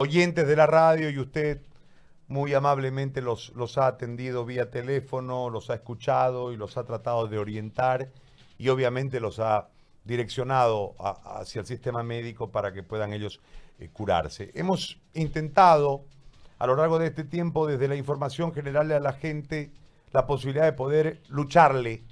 oyentes 0.00 0.48
de 0.48 0.56
la 0.56 0.66
radio 0.66 1.10
y 1.10 1.18
usted 1.18 1.60
muy 2.26 2.54
amablemente 2.54 3.20
los, 3.20 3.50
los 3.54 3.76
ha 3.76 3.86
atendido 3.86 4.46
vía 4.46 4.70
teléfono, 4.70 5.50
los 5.50 5.68
ha 5.68 5.74
escuchado 5.74 6.52
y 6.52 6.56
los 6.56 6.78
ha 6.78 6.84
tratado 6.84 7.28
de 7.28 7.36
orientar 7.36 8.08
y 8.56 8.70
obviamente 8.70 9.20
los 9.20 9.40
ha 9.40 9.68
direccionado 10.04 10.94
hacia 10.98 11.60
el 11.60 11.66
sistema 11.66 12.02
médico 12.02 12.50
para 12.50 12.72
que 12.72 12.82
puedan 12.82 13.12
ellos 13.12 13.40
eh, 13.78 13.90
curarse. 13.92 14.50
Hemos 14.54 14.98
intentado 15.12 16.06
a 16.58 16.66
lo 16.66 16.76
largo 16.76 16.98
de 16.98 17.08
este 17.08 17.24
tiempo, 17.24 17.66
desde 17.66 17.86
la 17.86 17.96
información, 17.96 18.54
generarle 18.54 18.94
a 18.94 19.00
la 19.00 19.12
gente 19.12 19.70
la 20.12 20.26
posibilidad 20.26 20.64
de 20.64 20.72
poder 20.72 21.20
lucharle 21.28 22.04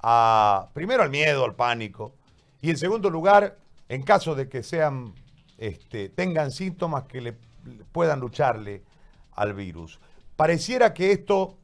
a, 0.00 0.70
primero 0.72 1.04
al 1.04 1.10
miedo, 1.10 1.44
al 1.44 1.54
pánico, 1.54 2.12
y 2.60 2.70
en 2.70 2.78
segundo 2.78 3.10
lugar, 3.10 3.58
en 3.88 4.02
caso 4.02 4.34
de 4.34 4.48
que 4.48 4.64
sean, 4.64 5.14
este, 5.58 6.08
tengan 6.08 6.50
síntomas 6.50 7.04
que 7.04 7.20
le, 7.20 7.36
puedan 7.92 8.20
lucharle 8.20 8.82
al 9.32 9.54
virus. 9.54 10.00
Pareciera 10.36 10.94
que 10.94 11.12
esto 11.12 11.58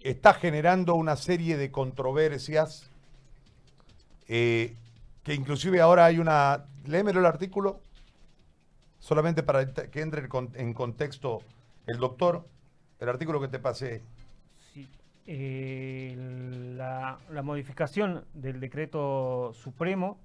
está 0.00 0.34
generando 0.34 0.94
una 0.94 1.16
serie 1.16 1.56
de 1.56 1.70
controversias, 1.70 2.90
eh, 4.28 4.76
que 5.24 5.34
inclusive 5.34 5.80
ahora 5.80 6.04
hay 6.04 6.18
una, 6.18 6.66
léemelo 6.86 7.20
el 7.20 7.26
artículo, 7.26 7.80
solamente 8.98 9.42
para 9.42 9.66
que 9.72 10.00
entre 10.00 10.28
en 10.54 10.74
contexto 10.74 11.40
el 11.86 11.98
doctor, 11.98 12.46
el 13.00 13.08
artículo 13.08 13.40
que 13.40 13.48
te 13.48 13.58
pasé. 13.58 14.02
Sí. 14.72 14.88
Eh, 15.26 16.14
la, 16.76 17.18
modificación 17.42 18.24
del 18.34 18.60
decreto 18.60 19.52
supremo. 19.54 20.18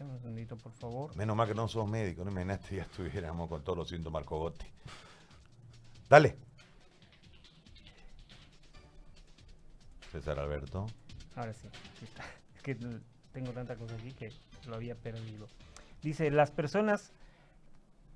Un 0.00 0.18
segundito, 0.18 0.56
por 0.56 0.72
favor. 0.72 1.16
Menos 1.16 1.36
mal 1.36 1.48
que 1.48 1.54
no 1.54 1.68
somos 1.68 1.90
médicos, 1.90 2.24
no 2.24 2.30
me 2.30 2.44
ya 2.46 2.82
estuviéramos 2.82 3.48
con 3.48 3.62
todos 3.62 3.78
los 3.78 3.88
síntomas 3.88 4.24
cogote. 4.24 4.66
Dale. 6.08 6.36
César 10.12 10.38
Alberto. 10.38 10.86
Ahora 11.36 11.52
sí, 11.52 11.68
Es 12.56 12.62
que 12.62 12.76
tengo 13.32 13.52
tanta 13.52 13.76
cosa 13.76 13.94
aquí 13.94 14.12
que 14.12 14.32
lo 14.66 14.76
había 14.76 14.94
perdido. 14.94 15.46
Dice, 16.02 16.30
las 16.30 16.50
personas 16.50 17.12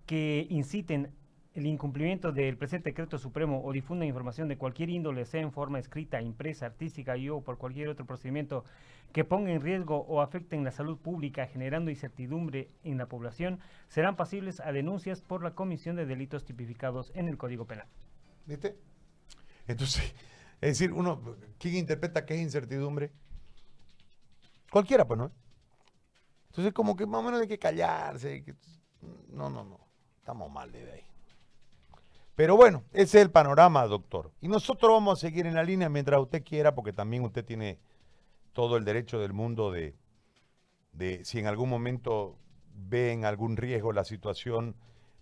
que 0.06 0.46
inciten 0.50 1.12
el 1.54 1.66
incumplimiento 1.66 2.32
del 2.32 2.56
presente 2.56 2.90
decreto 2.90 3.18
supremo 3.18 3.62
o 3.62 3.72
difundan 3.72 4.08
información 4.08 4.48
de 4.48 4.56
cualquier 4.56 4.88
índole, 4.88 5.26
sea 5.26 5.42
en 5.42 5.52
forma 5.52 5.78
escrita, 5.78 6.20
impresa, 6.22 6.66
artística 6.66 7.16
y 7.16 7.28
o 7.28 7.42
por 7.42 7.58
cualquier 7.58 7.88
otro 7.88 8.06
procedimiento 8.06 8.64
que 9.12 9.24
ponga 9.24 9.52
en 9.52 9.60
riesgo 9.60 9.98
o 10.08 10.20
afecten 10.20 10.64
la 10.64 10.70
salud 10.70 10.98
pública, 10.98 11.46
generando 11.46 11.90
incertidumbre 11.90 12.70
en 12.82 12.98
la 12.98 13.06
población, 13.06 13.60
serán 13.88 14.16
pasibles 14.16 14.60
a 14.60 14.72
denuncias 14.72 15.20
por 15.20 15.42
la 15.42 15.54
comisión 15.54 15.96
de 15.96 16.06
delitos 16.06 16.44
tipificados 16.44 17.12
en 17.14 17.28
el 17.28 17.36
Código 17.36 17.66
Penal. 17.66 17.86
¿Viste? 18.46 18.76
Entonces, 19.66 20.14
es 20.60 20.78
decir, 20.78 20.92
uno, 20.92 21.20
¿quién 21.58 21.76
interpreta 21.76 22.26
qué 22.26 22.34
es 22.34 22.40
incertidumbre? 22.40 23.12
Cualquiera, 24.70 25.06
pues, 25.06 25.18
¿no? 25.18 25.30
Entonces, 26.48 26.72
como 26.72 26.96
que 26.96 27.06
más 27.06 27.20
o 27.20 27.22
menos 27.24 27.40
hay 27.40 27.48
que 27.48 27.58
callarse. 27.58 28.44
no, 29.28 29.50
no, 29.50 29.64
no. 29.64 29.80
Estamos 30.18 30.50
mal 30.50 30.70
de 30.70 30.92
ahí. 30.92 31.04
Pero 32.36 32.56
bueno, 32.56 32.84
ese 32.92 33.18
es 33.18 33.24
el 33.24 33.30
panorama, 33.30 33.86
doctor. 33.86 34.30
Y 34.40 34.48
nosotros 34.48 34.92
vamos 34.92 35.18
a 35.18 35.20
seguir 35.20 35.46
en 35.46 35.54
la 35.54 35.64
línea 35.64 35.88
mientras 35.88 36.20
usted 36.20 36.42
quiera, 36.44 36.74
porque 36.74 36.92
también 36.92 37.24
usted 37.24 37.44
tiene 37.44 37.78
todo 38.52 38.76
el 38.76 38.84
derecho 38.84 39.18
del 39.18 39.32
mundo 39.32 39.70
de, 39.70 39.94
si 41.24 41.38
en 41.38 41.46
algún 41.46 41.68
momento 41.68 42.38
ve 42.74 43.12
en 43.12 43.24
algún 43.24 43.56
riesgo 43.56 43.92
la 43.92 44.04
situación 44.04 44.76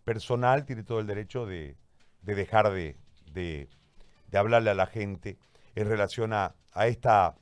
personal, 0.05 0.65
tiene 0.65 0.83
todo 0.83 1.01
el 1.01 1.07
derecho 1.07 1.47
de, 1.47 1.77
dejar 2.23 2.73
de, 2.73 3.69
hablarle 4.33 4.71
a 4.71 4.75
la 4.75 4.87
gente 4.87 5.39
en 5.75 5.89
relación 5.89 6.33
a, 6.33 6.55
esta 6.87 7.37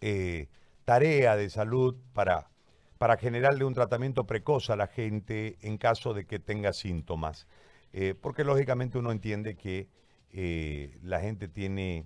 eh, 0.00 0.48
tarea 0.84 1.36
de 1.36 1.50
salud 1.50 1.96
para 2.12 2.48
para 2.98 3.16
generarle 3.16 3.64
un 3.64 3.74
tratamiento 3.74 4.26
precoz 4.26 4.70
a 4.70 4.76
la 4.76 4.88
gente 4.88 5.56
en 5.62 5.78
caso 5.78 6.12
de 6.14 6.26
que 6.26 6.40
tenga 6.40 6.72
síntomas. 6.72 7.46
Eh, 7.92 8.14
porque 8.20 8.44
lógicamente 8.44 8.98
uno 8.98 9.12
entiende 9.12 9.54
que 9.54 9.88
eh, 10.30 10.98
la 11.02 11.20
gente 11.20 11.48
tiene 11.48 12.04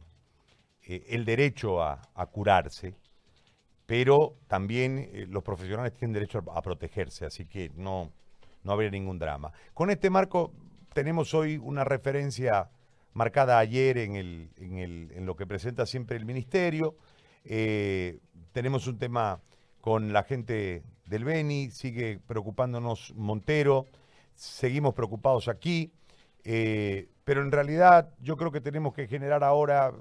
eh, 0.84 1.04
el 1.08 1.24
derecho 1.24 1.82
a, 1.82 2.00
curarse, 2.32 2.94
pero 3.86 4.36
también 4.48 5.10
los 5.28 5.42
profesionales 5.42 5.92
tienen 5.94 6.14
derecho 6.14 6.42
a, 6.52 6.62
protegerse, 6.62 7.26
así 7.26 7.46
que 7.46 7.70
no, 7.74 8.10
no 8.64 8.72
habría 8.72 8.90
ningún 8.90 9.18
drama. 9.18 9.52
Con 9.74 9.90
este 9.90 10.10
marco 10.10 10.52
tenemos 10.94 11.34
hoy 11.34 11.56
una 11.56 11.84
referencia 11.84 12.70
marcada 13.12 13.58
ayer 13.58 13.98
en, 13.98 14.16
el, 14.16 14.50
en, 14.56 15.26
lo 15.26 15.36
que 15.36 15.46
presenta 15.46 15.84
siempre 15.84 16.16
el 16.16 16.24
ministerio. 16.24 16.96
tenemos 18.52 18.86
un 18.86 18.98
tema 18.98 19.40
con 19.82 20.12
la 20.12 20.22
gente 20.22 20.84
del 21.06 21.24
Beni, 21.24 21.70
sigue 21.70 22.20
preocupándonos 22.26 23.12
Montero, 23.16 23.86
seguimos 24.34 24.94
preocupados 24.94 25.48
aquí, 25.48 25.92
eh, 26.44 27.08
pero 27.24 27.42
en 27.42 27.52
realidad 27.52 28.10
yo 28.20 28.36
creo 28.36 28.50
que 28.50 28.60
tenemos 28.60 28.94
que 28.94 29.06
generar 29.06 29.44
ahora, 29.44 29.92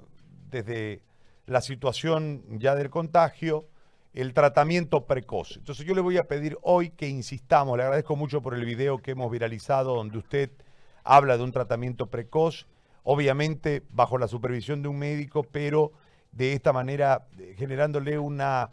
desde 0.52 1.02
la 1.46 1.60
situación 1.60 2.44
ya 2.60 2.76
del 2.76 2.90
contagio, 2.90 3.66
el 4.14 4.34
tratamiento 4.34 5.06
precoz. 5.06 5.56
Entonces 5.56 5.84
yo 5.86 5.94
le 5.94 6.00
voy 6.00 6.18
a 6.18 6.24
pedir 6.24 6.58
hoy 6.62 6.90
que 6.90 7.08
insistamos, 7.08 7.76
le 7.76 7.82
agradezco 7.82 8.14
mucho 8.14 8.42
por 8.42 8.54
el 8.54 8.64
video 8.64 8.98
que 8.98 9.12
hemos 9.12 9.30
viralizado 9.32 9.96
donde 9.96 10.18
usted 10.18 10.50
habla 11.02 11.36
de 11.36 11.42
un 11.42 11.50
tratamiento 11.50 12.06
precoz, 12.06 12.66
obviamente 13.02 13.82
bajo 13.90 14.18
la 14.18 14.28
supervisión 14.28 14.82
de 14.82 14.88
un 14.88 14.98
médico, 14.98 15.42
pero 15.42 15.92
de 16.30 16.52
esta 16.52 16.72
manera 16.72 17.26
eh, 17.38 17.54
generándole 17.58 18.18
una 18.18 18.70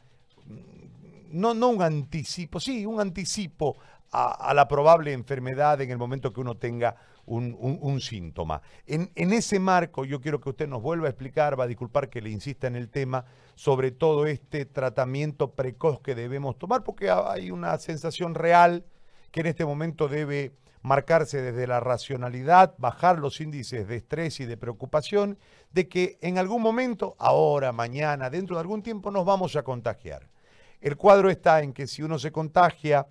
no, 1.32 1.54
no 1.54 1.70
un 1.70 1.82
anticipo, 1.82 2.60
sí, 2.60 2.86
un 2.86 3.00
anticipo 3.00 3.78
a, 4.12 4.54
la 4.54 4.68
probable 4.68 5.14
enfermedad 5.14 5.80
en 5.82 5.92
el 5.92 5.98
momento 5.98 6.34
que 6.34 6.42
uno 6.42 6.56
tenga 6.56 6.96
un, 7.30 8.02
síntoma. 8.02 8.62
En, 8.86 9.10
ese 9.16 9.60
marco 9.60 10.06
yo 10.06 10.20
quiero 10.20 10.40
que 10.40 10.50
usted 10.50 10.68
nos 10.68 10.82
vuelva 10.82 11.08
a 11.08 11.10
explicar, 11.10 11.60
va 11.60 11.66
a 11.66 11.68
disculpar 11.68 12.10
que 12.10 12.22
le 12.22 12.30
insista 12.30 12.68
en 12.68 12.76
el 12.76 12.90
tema, 12.90 13.26
sobre 13.56 13.92
todo 13.92 14.26
este 14.26 14.66
tratamiento 14.66 15.52
precoz 15.52 16.02
que 16.02 16.16
debemos 16.16 16.58
tomar, 16.58 16.84
porque 16.84 17.10
hay 17.10 17.52
una 17.52 17.78
sensación 17.78 18.36
real 18.36 18.84
que 19.32 19.42
en 19.42 19.48
este 19.48 19.66
momento 19.66 20.08
debe 20.08 20.54
marcarse 20.82 21.42
desde 21.42 21.68
la 21.68 21.80
racionalidad, 21.80 22.74
bajar 22.78 23.20
los 23.20 23.42
índices 23.42 23.88
de 23.88 23.98
estrés 23.98 24.40
y 24.40 24.46
de 24.46 24.58
preocupación, 24.58 25.38
de 25.72 25.88
que 25.88 26.18
en 26.22 26.38
algún 26.38 26.62
momento, 26.62 27.16
ahora, 27.20 27.72
mañana, 27.72 28.30
dentro 28.30 28.56
de 28.56 28.62
algún 28.62 28.82
tiempo, 28.82 29.12
nos 29.12 29.26
vamos 29.26 29.56
a 29.56 29.64
contagiar. 29.64 30.30
El 30.82 30.96
cuadro 30.96 31.30
está 31.30 31.62
en 31.62 31.74
que 31.74 31.86
si 31.86 32.02
uno 32.02 32.18
se 32.18 32.32
contagia, 32.32 33.08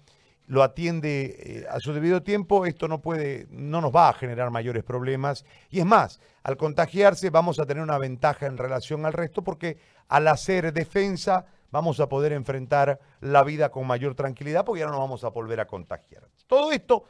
lo 0.48 0.62
atiende 0.62 1.36
eh, 1.38 1.66
a 1.70 1.78
su 1.78 1.92
debido 1.92 2.22
tiempo, 2.22 2.66
esto 2.66 2.88
no 2.88 3.00
puede, 3.00 3.47
no 3.50 3.81
nos 3.81 3.94
va 3.94 4.09
a 4.09 4.14
generar 4.14 4.50
mayores 4.50 4.82
problemas. 4.82 5.44
Y 5.70 5.78
es 5.78 5.86
más, 5.86 6.20
al 6.42 6.56
contagiarse 6.56 7.31
vamos 7.31 7.60
a 7.60 7.66
tener 7.66 7.82
una 7.82 7.98
ventaja 7.98 8.47
en 8.47 8.56
relación 8.56 9.04
al 9.06 9.12
resto 9.12 9.42
porque 9.42 9.78
al 10.09 10.26
hacer 10.26 10.72
defensa 10.72 11.47
vamos 11.70 12.00
a 12.00 12.09
poder 12.09 12.32
enfrentar 12.32 12.98
la 13.20 13.44
vida 13.44 13.70
con 13.70 13.86
mayor 13.86 14.14
tranquilidad 14.14 14.64
porque 14.64 14.81
ya 14.81 14.86
no 14.86 14.92
nos 14.92 15.00
vamos 15.00 15.25
a 15.25 15.28
volver 15.28 15.60
a 15.60 15.66
contagiar. 15.66 16.25
Todo 16.47 16.72
esto, 16.72 17.04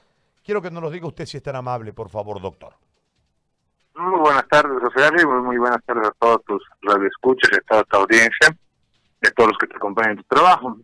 quiero 0.44 0.60
que 0.60 0.70
nos 0.70 0.82
lo 0.82 0.91
diga 0.91 1.06
usted 1.06 1.25
si 1.25 1.37
es 1.37 1.43
tan 1.43 1.55
amable, 1.55 1.93
por 1.93 2.10
favor, 2.10 2.43
doctor. 2.43 2.75
Muy 3.94 4.19
buenas 4.20 4.47
tardes, 4.49 4.78
José 4.81 5.26
muy, 5.26 5.43
muy 5.43 5.59
buenas 5.59 5.84
tardes 5.84 6.09
a 6.09 6.12
todos 6.19 6.44
tus 6.44 6.62
radioescuchas 6.82 7.50
a 7.53 7.60
toda 7.62 7.84
tu 7.84 7.97
audiencia 7.99 8.56
de 9.20 9.31
todos 9.32 9.50
los 9.50 9.59
que 9.59 9.66
te 9.69 9.76
acompañan 9.76 10.12
en 10.12 10.16
tu 10.19 10.25
trabajo. 10.25 10.76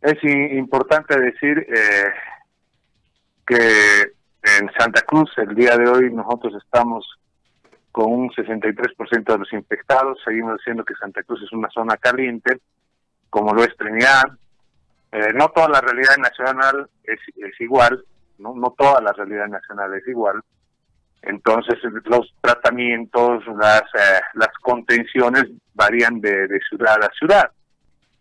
Es 0.00 0.22
importante 0.24 1.18
decir 1.18 1.58
eh, 1.68 2.12
que 3.46 4.12
en 4.42 4.70
Santa 4.78 5.02
Cruz 5.02 5.30
el 5.36 5.54
día 5.54 5.76
de 5.76 5.88
hoy 5.88 6.12
nosotros 6.12 6.54
estamos 6.62 7.06
con 7.92 8.12
un 8.12 8.30
63% 8.30 9.24
de 9.24 9.38
los 9.38 9.52
infectados, 9.52 10.18
seguimos 10.24 10.58
diciendo 10.58 10.84
que 10.84 10.94
Santa 10.94 11.22
Cruz 11.22 11.42
es 11.42 11.52
una 11.52 11.68
zona 11.70 11.96
caliente, 11.96 12.60
como 13.28 13.52
lo 13.52 13.62
es 13.62 13.76
Trinidad. 13.76 14.22
Eh, 15.12 15.32
no 15.34 15.48
toda 15.48 15.68
la 15.68 15.80
realidad 15.80 16.16
nacional 16.18 16.88
es, 17.02 17.18
igual, 17.60 18.04
¿no? 18.38 18.54
no 18.54 18.74
toda 18.78 19.00
la 19.00 19.12
realidad 19.12 19.48
nacional 19.48 19.92
es 19.94 20.06
igual. 20.06 20.40
Entonces 21.22 21.78
los 22.04 22.32
tratamientos, 22.40 23.44
las, 23.58 23.82
eh, 23.82 24.20
las 24.34 24.52
contenciones 24.62 25.44
varían 25.74 26.20
de, 26.20 26.48
ciudad 26.68 27.02
a 27.02 27.10
ciudad. 27.18 27.50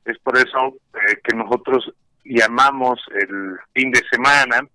Es 0.10 0.18
por 0.20 0.38
eso 0.38 0.76
eh, 0.94 1.18
que 1.24 1.36
nosotros 1.36 1.94
llamamos 2.26 3.00
el 3.14 3.58
fin 3.74 3.92
de 3.92 4.02
semana 4.12 4.68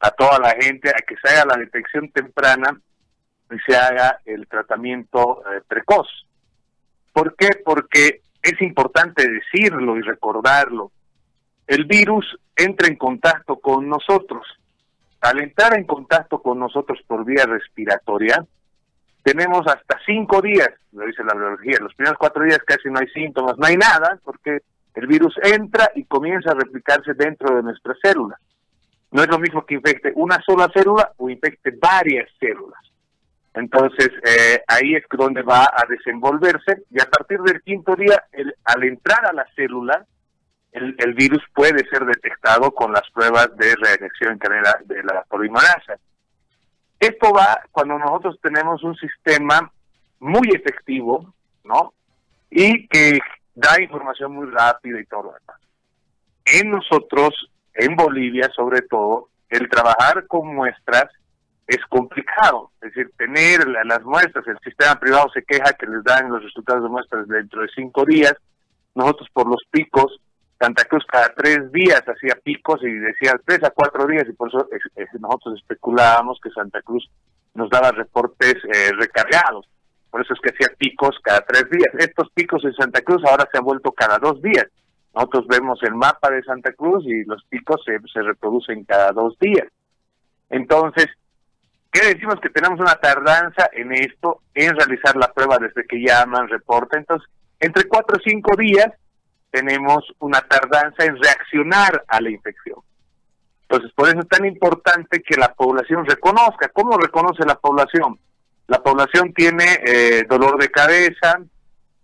a 0.00 0.10
toda 0.10 0.38
la 0.38 0.50
gente 0.60 0.90
a 0.90 1.00
que 1.06 1.16
se 1.22 1.30
haga 1.30 1.56
la 1.56 1.56
detección 1.56 2.10
temprana 2.10 2.78
y 3.50 3.58
se 3.66 3.76
haga 3.76 4.20
el 4.26 4.46
tratamiento 4.46 5.42
eh, 5.42 5.62
precoz. 5.66 6.06
¿Por 7.12 7.34
qué? 7.34 7.48
Porque 7.64 8.20
es 8.42 8.60
importante 8.60 9.26
decirlo 9.28 9.96
y 9.96 10.02
recordarlo. 10.02 10.92
El 11.66 11.86
virus 11.86 12.38
entra 12.54 12.88
en 12.88 12.96
contacto 12.96 13.58
con 13.58 13.88
nosotros. 13.88 14.46
Al 15.20 15.40
entrar 15.40 15.76
en 15.78 15.84
contacto 15.84 16.42
con 16.42 16.58
nosotros 16.58 17.00
por 17.06 17.24
vía 17.24 17.44
respiratoria, 17.46 18.46
tenemos 19.28 19.66
hasta 19.66 19.98
cinco 20.06 20.40
días, 20.40 20.70
lo 20.92 21.04
dice 21.04 21.22
la 21.22 21.34
biología, 21.34 21.76
los 21.82 21.94
primeros 21.94 22.18
cuatro 22.18 22.44
días 22.44 22.60
casi 22.66 22.88
no 22.88 22.98
hay 22.98 23.08
síntomas, 23.08 23.58
no 23.58 23.66
hay 23.66 23.76
nada, 23.76 24.18
porque 24.24 24.60
el 24.94 25.06
virus 25.06 25.34
entra 25.42 25.90
y 25.94 26.04
comienza 26.04 26.52
a 26.52 26.54
replicarse 26.54 27.12
dentro 27.12 27.54
de 27.54 27.62
nuestras 27.62 27.98
células. 28.02 28.40
No 29.10 29.22
es 29.22 29.28
lo 29.28 29.38
mismo 29.38 29.66
que 29.66 29.74
infecte 29.74 30.12
una 30.14 30.40
sola 30.46 30.70
célula 30.72 31.12
o 31.18 31.28
infecte 31.28 31.74
varias 31.78 32.30
células. 32.40 32.80
Entonces, 33.52 34.08
eh, 34.24 34.62
ahí 34.66 34.94
es 34.94 35.04
donde 35.10 35.42
va 35.42 35.64
a 35.64 35.84
desenvolverse 35.86 36.84
y 36.90 36.98
a 36.98 37.10
partir 37.10 37.40
del 37.40 37.60
quinto 37.60 37.94
día, 37.96 38.24
al 38.64 38.84
entrar 38.84 39.26
a 39.26 39.32
la 39.34 39.46
célula, 39.54 40.06
el, 40.72 41.14
virus 41.14 41.42
puede 41.54 41.86
ser 41.88 42.06
detectado 42.06 42.70
con 42.70 42.92
las 42.92 43.10
pruebas 43.12 43.54
de 43.56 43.74
reacción 43.76 44.32
en 44.32 44.38
cadena 44.38 44.74
de 44.84 45.02
la 45.02 45.22
polimerasa. 45.28 45.98
Esto 46.98 47.32
va 47.32 47.60
cuando 47.70 47.98
nosotros 47.98 48.38
tenemos 48.42 48.82
un 48.82 48.96
sistema 48.96 49.70
muy 50.20 50.48
efectivo, 50.52 51.32
¿no? 51.64 51.92
Y 52.50 52.88
que 52.88 53.18
da 53.54 53.80
información 53.80 54.32
muy 54.32 54.50
rápida 54.50 55.00
y 55.00 55.06
todo 55.06 55.24
lo 55.24 55.32
demás. 55.32 55.60
En 56.44 56.70
nosotros, 56.70 57.50
en 57.74 57.94
Bolivia 57.94 58.50
sobre 58.54 58.82
todo, 58.82 59.28
el 59.48 59.68
trabajar 59.68 60.26
con 60.26 60.54
muestras 60.54 61.10
es 61.66 61.84
complicado. 61.88 62.72
Es 62.80 62.92
decir, 62.94 63.12
tener 63.16 63.68
las 63.84 64.02
muestras, 64.02 64.46
el 64.46 64.58
sistema 64.60 64.98
privado 64.98 65.28
se 65.32 65.44
queja 65.44 65.74
que 65.74 65.86
les 65.86 66.02
dan 66.02 66.30
los 66.30 66.42
resultados 66.42 66.82
de 66.82 66.88
muestras 66.88 67.28
dentro 67.28 67.62
de 67.62 67.68
cinco 67.74 68.04
días. 68.04 68.34
Nosotros 68.94 69.28
por 69.32 69.46
los 69.46 69.62
picos, 69.70 70.18
Santa 70.58 70.84
Cruz 70.84 71.04
cada 71.06 71.32
tres 71.34 71.70
días 71.72 72.02
hacía 72.06 72.34
picos 72.42 72.82
y 72.82 72.90
decía 72.90 73.40
tres 73.44 73.62
a 73.62 73.70
cuatro 73.70 74.06
días 74.06 74.24
y 74.28 74.32
por 74.32 74.48
eso 74.48 74.68
nosotros 75.20 75.60
especulábamos 75.60 76.40
que 76.42 76.50
Santa 76.50 76.82
Cruz 76.82 77.08
nos 77.54 77.70
daba 77.70 77.92
reportes 77.92 78.56
eh, 78.64 78.90
recargados. 78.98 79.68
Por 80.10 80.22
eso 80.22 80.34
es 80.34 80.40
que 80.40 80.50
hacía 80.50 80.74
picos 80.76 81.16
cada 81.22 81.42
tres 81.42 81.70
días. 81.70 81.94
Estos 81.98 82.30
picos 82.32 82.64
en 82.64 82.72
Santa 82.74 83.02
Cruz 83.02 83.22
ahora 83.24 83.48
se 83.50 83.58
han 83.58 83.64
vuelto 83.64 83.92
cada 83.92 84.18
dos 84.18 84.42
días. 84.42 84.66
Nosotros 85.14 85.46
vemos 85.46 85.80
el 85.82 85.94
mapa 85.94 86.30
de 86.30 86.42
Santa 86.42 86.72
Cruz 86.72 87.04
y 87.06 87.24
los 87.24 87.44
picos 87.44 87.80
se, 87.84 87.98
se 88.12 88.22
reproducen 88.22 88.84
cada 88.84 89.12
dos 89.12 89.38
días. 89.38 89.66
Entonces, 90.50 91.06
¿Qué 91.90 92.06
decimos? 92.06 92.38
Que 92.40 92.50
tenemos 92.50 92.78
una 92.78 92.96
tardanza 92.96 93.70
en 93.72 93.92
esto, 93.92 94.42
en 94.54 94.76
realizar 94.76 95.16
la 95.16 95.32
prueba 95.32 95.56
desde 95.58 95.86
que 95.86 95.96
llaman, 95.96 96.48
reporta. 96.48 96.98
Entonces, 96.98 97.28
entre 97.60 97.88
cuatro 97.88 98.18
o 98.18 98.22
cinco 98.22 98.54
días 98.56 98.92
tenemos 99.50 100.04
una 100.18 100.40
tardanza 100.40 101.04
en 101.04 101.16
reaccionar 101.16 102.04
a 102.06 102.20
la 102.20 102.30
infección. 102.30 102.78
Entonces, 103.62 103.92
por 103.94 104.08
eso 104.08 104.20
es 104.20 104.28
tan 104.28 104.46
importante 104.46 105.22
que 105.22 105.36
la 105.36 105.52
población 105.52 106.06
reconozca. 106.06 106.68
¿Cómo 106.72 106.96
reconoce 106.96 107.44
la 107.44 107.56
población? 107.56 108.18
La 108.66 108.82
población 108.82 109.32
tiene 109.34 109.80
eh, 109.86 110.24
dolor 110.28 110.58
de 110.60 110.70
cabeza, 110.70 111.40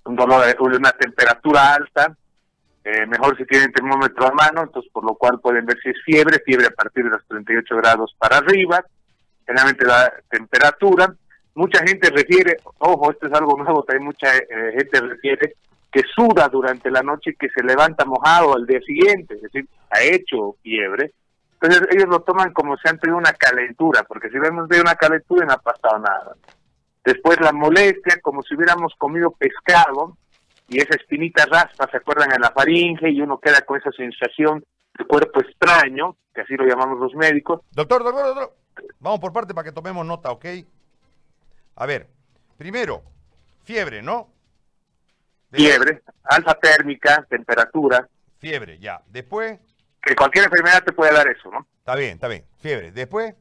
una 0.05 0.93
temperatura 0.93 1.75
alta, 1.75 2.17
eh, 2.85 3.07
mejor 3.07 3.37
si 3.39 3.47
tienen 3.47 3.73
termómetro 3.73 4.27
a 4.27 4.33
mano, 4.33 4.63
entonces 4.63 4.91
por 4.93 5.05
lo 5.05 5.15
cual 5.15 5.41
pueden 5.41 5.65
ver 5.65 5.79
si 5.83 5.89
es 5.89 5.97
fiebre, 6.05 6.43
fiebre 6.45 6.67
a 6.67 6.71
partir 6.71 7.05
de 7.05 7.11
los 7.11 7.27
38 7.29 7.77
grados 7.77 8.15
para 8.19 8.39
arriba, 8.39 8.85
generalmente 9.47 9.87
la 9.87 10.13
temperatura. 10.29 11.15
Mucha 11.55 11.79
gente 11.87 12.11
refiere, 12.11 12.59
ojo, 12.79 13.11
esto 13.11 13.27
es 13.27 13.33
algo 13.33 13.57
nuevo, 13.57 13.85
también 13.85 14.07
mucha 14.07 14.37
eh, 14.37 14.75
gente 14.77 15.01
refiere 15.01 15.57
que 15.95 16.03
suda 16.13 16.49
durante 16.49 16.91
la 16.91 17.05
noche 17.05 17.31
y 17.31 17.37
que 17.37 17.49
se 17.51 17.63
levanta 17.63 18.05
mojado 18.05 18.57
al 18.57 18.67
día 18.67 18.81
siguiente, 18.81 19.35
es 19.35 19.43
decir, 19.43 19.69
ha 19.91 20.03
hecho 20.03 20.57
fiebre. 20.61 21.13
Entonces 21.53 21.87
ellos 21.93 22.09
lo 22.09 22.21
toman 22.23 22.53
como 22.53 22.77
si 22.77 22.89
han 22.89 22.99
tenido 22.99 23.17
una 23.17 23.33
calentura, 23.33 24.03
porque 24.03 24.29
si 24.29 24.37
vemos 24.41 24.69
de 24.69 24.81
una 24.81 24.97
calentura 24.97 25.47
no 25.47 25.53
ha 25.53 25.59
pasado 25.59 26.01
nada. 26.01 26.35
Después 27.05 27.41
la 27.41 27.53
molestia, 27.53 28.19
como 28.21 28.43
si 28.43 28.57
hubiéramos 28.57 28.93
comido 28.99 29.31
pescado 29.31 30.19
y 30.69 30.79
esa 30.79 30.97
espinita 30.97 31.47
raspa, 31.47 31.89
¿se 31.89 31.99
acuerdan? 31.99 32.33
En 32.33 32.41
la 32.41 32.51
faringe 32.51 33.11
y 33.11 33.21
uno 33.21 33.39
queda 33.39 33.61
con 33.61 33.79
esa 33.79 33.93
sensación 33.93 34.65
de 34.99 35.05
cuerpo 35.05 35.43
extraño, 35.43 36.17
que 36.35 36.41
así 36.41 36.57
lo 36.57 36.67
llamamos 36.67 36.99
los 36.99 37.15
médicos. 37.15 37.61
Doctor, 37.71 38.03
doctor, 38.03 38.35
doctor. 38.35 38.57
Vamos 38.99 39.21
por 39.21 39.33
parte 39.33 39.55
para 39.55 39.65
que 39.65 39.73
tomemos 39.73 40.05
nota, 40.05 40.33
¿ok? 40.33 40.47
A 41.77 41.87
ver, 41.87 42.09
primero, 42.59 43.03
fiebre, 43.63 44.03
¿no? 44.03 44.34
Fiebre, 45.55 46.03
alta 46.25 46.55
térmica, 46.55 47.25
temperatura. 47.29 48.09
Fiebre, 48.39 48.79
ya. 48.79 49.01
Después. 49.07 49.59
Que 50.01 50.15
cualquier 50.15 50.45
enfermedad 50.45 50.85
te 50.85 50.93
puede 50.93 51.13
dar 51.13 51.27
eso, 51.29 51.51
¿no? 51.51 51.67
Está 51.79 51.95
bien, 51.95 52.13
está 52.13 52.29
bien. 52.29 52.45
Fiebre. 52.59 52.93
Después. 52.93 53.35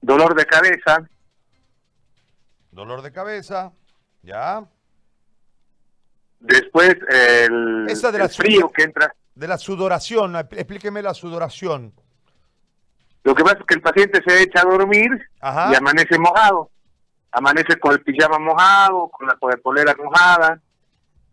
Dolor 0.00 0.34
de 0.34 0.46
cabeza. 0.46 1.06
Dolor 2.70 3.02
de 3.02 3.12
cabeza, 3.12 3.72
ya. 4.22 4.64
Después 6.40 6.96
el, 7.08 7.86
de 7.86 8.28
frío 8.28 8.70
que 8.70 8.82
entra. 8.82 9.14
De 9.34 9.46
la 9.46 9.58
sudoración, 9.58 10.34
explíqueme 10.36 11.02
la 11.02 11.14
sudoración. 11.14 11.94
Lo 13.22 13.34
que 13.34 13.44
pasa 13.44 13.58
es 13.60 13.66
que 13.66 13.74
el 13.74 13.80
paciente 13.80 14.20
se 14.26 14.42
echa 14.42 14.62
a 14.62 14.64
dormir 14.64 15.10
y 15.12 15.74
amanece 15.74 16.18
mojado. 16.18 16.71
Amanece 17.32 17.78
con 17.78 17.92
el 17.92 18.02
pijama 18.02 18.38
mojado, 18.38 19.08
con 19.08 19.26
la 19.26 19.36
polera 19.56 19.94
mojada. 19.96 20.60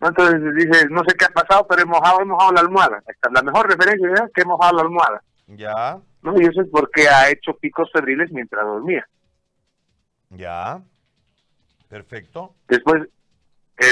Entonces 0.02 0.42
dice, 0.56 0.88
no 0.90 1.04
sé 1.06 1.16
qué 1.18 1.26
ha 1.26 1.30
pasado, 1.30 1.68
pero 1.68 1.82
he 1.82 1.86
mojado, 1.86 2.22
he 2.22 2.26
mojado 2.26 2.54
la 2.54 2.62
almohada. 2.62 3.04
Esta, 3.06 3.30
la 3.32 3.42
mejor 3.42 3.70
referencia 3.70 4.26
es 4.26 4.34
que 4.34 4.42
he 4.42 4.46
mojado 4.46 4.78
la 4.78 4.82
almohada. 4.84 5.22
Ya. 5.48 6.00
¿No? 6.22 6.40
Y 6.40 6.46
eso 6.46 6.62
es 6.62 6.70
porque 6.72 7.08
ha 7.08 7.30
hecho 7.30 7.54
picos 7.60 7.90
febriles 7.92 8.32
mientras 8.32 8.66
dormía. 8.66 9.06
Ya. 10.30 10.82
Perfecto. 11.90 12.54
Después, 12.68 13.04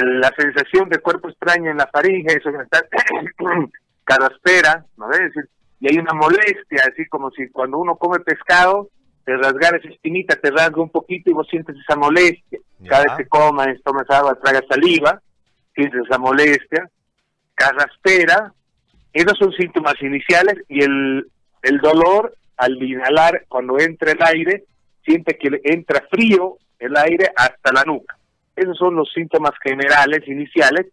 la 0.01 0.31
sensación 0.37 0.87
de 0.89 0.99
cuerpo 0.99 1.29
extraño 1.29 1.71
en 1.71 1.77
la 1.77 1.87
faringe, 1.87 2.37
eso 2.37 2.49
está 2.49 2.83
caraspera, 4.03 4.85
¿no? 4.97 5.11
Es 5.11 5.19
decir, 5.19 5.49
y 5.79 5.91
hay 5.91 5.99
una 5.99 6.13
molestia, 6.13 6.83
así 6.91 7.05
como 7.07 7.31
si 7.31 7.49
cuando 7.49 7.77
uno 7.77 7.95
come 7.97 8.19
pescado, 8.19 8.89
te 9.27 9.35
rasgar 9.35 9.75
esa 9.75 9.89
espinita, 9.89 10.37
te 10.37 10.49
rasga 10.51 10.81
un 10.81 10.89
poquito 10.89 11.29
y 11.29 11.33
vos 11.33 11.45
sientes 11.49 11.75
esa 11.75 11.97
molestia. 11.97 12.59
Cada 12.87 13.03
vez 13.03 13.17
que 13.17 13.27
comas, 13.27 13.67
tomas 13.83 14.09
agua, 14.09 14.39
tragas 14.41 14.63
saliva, 14.69 15.21
sientes 15.75 15.99
esa 16.05 16.17
molestia. 16.17 16.89
Carraspera, 17.53 18.53
esos 19.11 19.37
son 19.37 19.51
síntomas 19.51 20.01
iniciales 20.01 20.63
y 20.69 20.81
el, 20.81 21.29
el 21.61 21.77
dolor 21.79 22.37
al 22.55 22.81
inhalar, 22.81 23.43
cuando 23.49 23.77
entra 23.77 24.13
el 24.13 24.23
aire, 24.23 24.63
siente 25.03 25.37
que 25.37 25.59
entra 25.65 26.07
frío 26.09 26.57
el 26.79 26.95
aire 26.95 27.29
hasta 27.35 27.73
la 27.73 27.83
nuca. 27.83 28.17
Esos 28.55 28.77
son 28.77 28.95
los 28.95 29.11
síntomas 29.11 29.51
generales, 29.61 30.25
iniciales, 30.25 30.85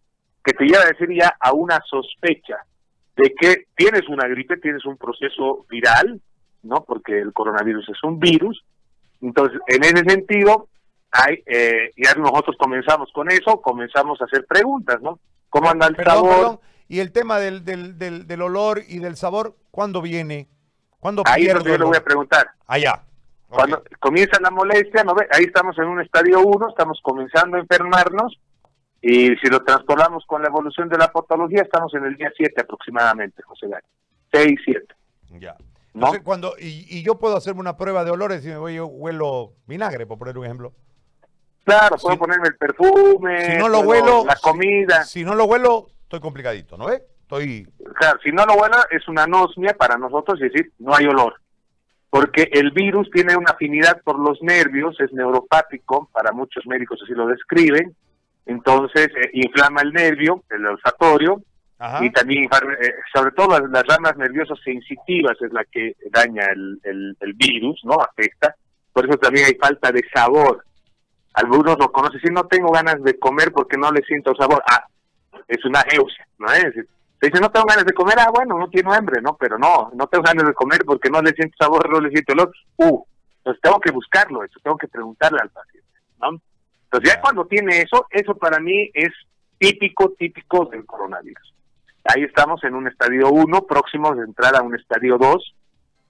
que 0.42 0.54
te 0.54 0.64
lleva 0.64 0.82
a 0.82 0.88
decir 0.88 1.08
ya 1.16 1.36
a 1.38 1.52
una 1.52 1.80
sospecha 1.88 2.56
de 3.16 3.32
que 3.32 3.66
tienes 3.76 4.08
una 4.08 4.26
gripe, 4.26 4.56
tienes 4.56 4.84
un 4.86 4.96
proceso 4.96 5.64
viral, 5.70 6.20
¿no? 6.64 6.84
Porque 6.84 7.18
el 7.18 7.32
coronavirus 7.32 7.88
es 7.88 8.02
un 8.02 8.18
virus. 8.18 8.64
Entonces, 9.20 9.60
en 9.68 9.84
ese 9.84 10.04
sentido, 10.08 10.68
hay, 11.10 11.42
eh, 11.46 11.92
ya 11.96 12.14
nosotros 12.14 12.56
comenzamos 12.58 13.10
con 13.12 13.30
eso, 13.30 13.60
comenzamos 13.60 14.20
a 14.20 14.24
hacer 14.24 14.46
preguntas, 14.46 15.00
¿no? 15.00 15.18
¿Cómo 15.48 15.70
anda 15.70 15.86
el 15.86 15.96
sabor? 15.96 16.60
Y 16.88 17.00
el 17.00 17.12
tema 17.12 17.38
del, 17.38 17.64
del, 17.64 17.96
del, 17.98 18.42
olor 18.42 18.82
y 18.86 18.98
del 18.98 19.16
sabor, 19.16 19.56
¿cuándo 19.70 20.02
viene? 20.02 20.48
¿Cuándo 21.00 21.22
Ahí 21.26 21.46
es 21.46 21.54
donde 21.54 21.70
yo 21.70 21.78
le 21.78 21.84
voy 21.84 21.96
a 21.96 22.04
preguntar. 22.04 22.50
Allá. 22.66 23.02
Cuando 23.48 23.82
comienza 24.00 24.40
la 24.40 24.50
molestia, 24.50 25.04
¿no 25.04 25.14
ve? 25.14 25.26
Ahí 25.30 25.44
estamos 25.44 25.78
en 25.78 25.84
un 25.84 26.00
estadio 26.00 26.40
1, 26.40 26.68
estamos 26.68 26.98
comenzando 27.02 27.56
a 27.56 27.60
enfermarnos, 27.60 28.38
y 29.00 29.36
si 29.36 29.48
lo 29.48 29.62
transportamos 29.62 30.24
con 30.26 30.42
la 30.42 30.48
evolución 30.48 30.88
de 30.88 30.98
la 30.98 31.12
patología, 31.12 31.62
estamos 31.62 31.94
en 31.94 32.04
el 32.04 32.16
día 32.16 32.32
7 32.36 32.62
aproximadamente, 32.62 33.42
José 33.42 33.68
Gay. 33.68 33.80
6, 34.32 34.60
7. 34.64 34.94
Ya. 35.38 35.56
¿No? 35.94 36.12
cuando, 36.24 36.54
y, 36.58 37.04
yo 37.04 37.18
puedo 37.20 37.36
hacerme 37.36 37.60
una 37.60 37.76
prueba 37.76 38.04
de 38.04 38.10
olores 38.10 38.42
si 38.42 38.48
me 38.48 38.56
voy 38.56 38.74
yo 38.74 38.86
huelo 38.86 39.52
vinagre, 39.66 40.06
por 40.06 40.18
poner 40.18 40.36
un 40.36 40.44
ejemplo. 40.44 40.72
Claro, 41.64 41.96
puedo 41.96 42.18
ponerme 42.18 42.48
el 42.48 42.56
perfume, 42.56 43.52
si 43.52 43.58
no 43.58 43.68
lo 43.68 43.80
huelo, 43.80 44.24
la 44.26 44.36
comida. 44.36 45.04
Si, 45.04 45.24
no 45.24 45.34
lo 45.34 45.44
huelo, 45.44 45.86
estoy 46.02 46.20
complicadito, 46.20 46.76
¿no 46.76 46.86
ves? 46.86 47.02
Estoy... 47.22 47.66
Claro, 47.94 48.18
si 48.22 48.32
no 48.32 48.44
lo 48.44 48.54
huelo, 48.54 48.76
es 48.90 49.06
una 49.08 49.22
anosmia 49.22 49.74
para 49.74 49.96
nosotros, 49.96 50.42
es 50.42 50.52
decir, 50.52 50.72
no 50.78 50.94
hay 50.94 51.06
olor. 51.06 51.40
Porque 52.10 52.50
el 52.52 52.72
virus 52.72 53.08
tiene 53.10 53.36
una 53.36 53.52
afinidad 53.52 54.02
por 54.02 54.18
los 54.18 54.42
nervios, 54.42 55.00
es 55.00 55.12
neuropático, 55.12 56.10
para 56.12 56.32
muchos 56.32 56.66
médicos 56.66 57.00
así 57.02 57.12
lo 57.12 57.28
describen, 57.28 57.96
entonces 58.46 59.08
eh, 59.16 59.30
inflama 59.32 59.80
el 59.82 59.92
nervio, 59.92 60.42
el 60.50 60.66
olfatorio, 60.66 61.40
y 62.00 62.10
también, 62.10 62.44
eh, 62.44 62.94
sobre 63.12 63.32
todo 63.32 63.58
las, 63.68 63.86
ramas 63.86 64.16
nerviosas 64.16 64.58
sensitivas 64.64 65.36
es 65.40 65.52
la 65.52 65.64
que 65.64 65.96
daña 66.10 66.46
el, 66.46 67.16
el, 67.20 67.32
virus, 67.34 67.80
¿no? 67.84 67.94
Afecta. 67.94 68.54
Por 68.92 69.06
eso 69.06 69.18
también 69.18 69.46
hay 69.46 69.54
falta 69.56 69.90
de 69.90 70.02
sabor. 70.14 70.64
Algunos 71.34 71.76
lo 71.78 71.90
conocen, 71.90 72.20
si 72.20 72.32
no 72.32 72.44
tengo 72.44 72.70
ganas 72.70 73.02
de 73.02 73.18
comer 73.18 73.52
porque 73.52 73.76
no 73.76 73.90
le 73.90 74.02
siento 74.02 74.34
sabor. 74.36 74.62
Ah, 74.66 74.86
es 75.48 75.64
una 75.64 75.82
eusia, 75.92 76.26
¿no 76.38 76.52
es? 76.52 76.74
dice, 77.20 77.40
no 77.40 77.50
tengo 77.50 77.66
ganas 77.66 77.84
de 77.84 77.92
comer, 77.92 78.18
ah, 78.18 78.30
bueno, 78.32 78.58
no 78.58 78.68
tiene 78.68 78.94
hambre, 78.94 79.20
¿no? 79.20 79.36
Pero 79.36 79.58
no, 79.58 79.90
no 79.94 80.06
tengo 80.06 80.24
ganas 80.24 80.46
de 80.46 80.54
comer 80.54 80.84
porque 80.84 81.10
no 81.10 81.20
le 81.22 81.32
siento 81.32 81.56
sabor, 81.58 81.90
no 81.90 82.00
le 82.00 82.10
siento 82.10 82.34
olor. 82.34 82.52
Uh, 82.76 83.02
entonces 83.38 83.60
tengo 83.62 83.80
que 83.80 83.92
buscarlo, 83.92 84.44
eso, 84.44 84.60
tengo 84.62 84.76
que 84.76 84.88
preguntarle 84.88 85.38
al 85.42 85.50
paciente, 85.50 85.88
¿no? 86.20 86.40
Entonces 86.84 87.12
ya 87.12 87.20
cuando 87.20 87.46
tiene 87.46 87.80
eso, 87.80 88.06
eso 88.10 88.34
para 88.36 88.60
mí 88.60 88.90
es 88.94 89.12
típico, 89.58 90.12
típico 90.18 90.66
del 90.66 90.86
coronavirus. 90.86 91.54
Ahí 92.04 92.22
estamos 92.22 92.62
en 92.64 92.74
un 92.74 92.86
estadio 92.86 93.30
1, 93.30 93.66
próximos 93.66 94.16
de 94.18 94.24
entrar 94.24 94.54
a 94.54 94.62
un 94.62 94.74
estadio 94.74 95.16
2. 95.16 95.54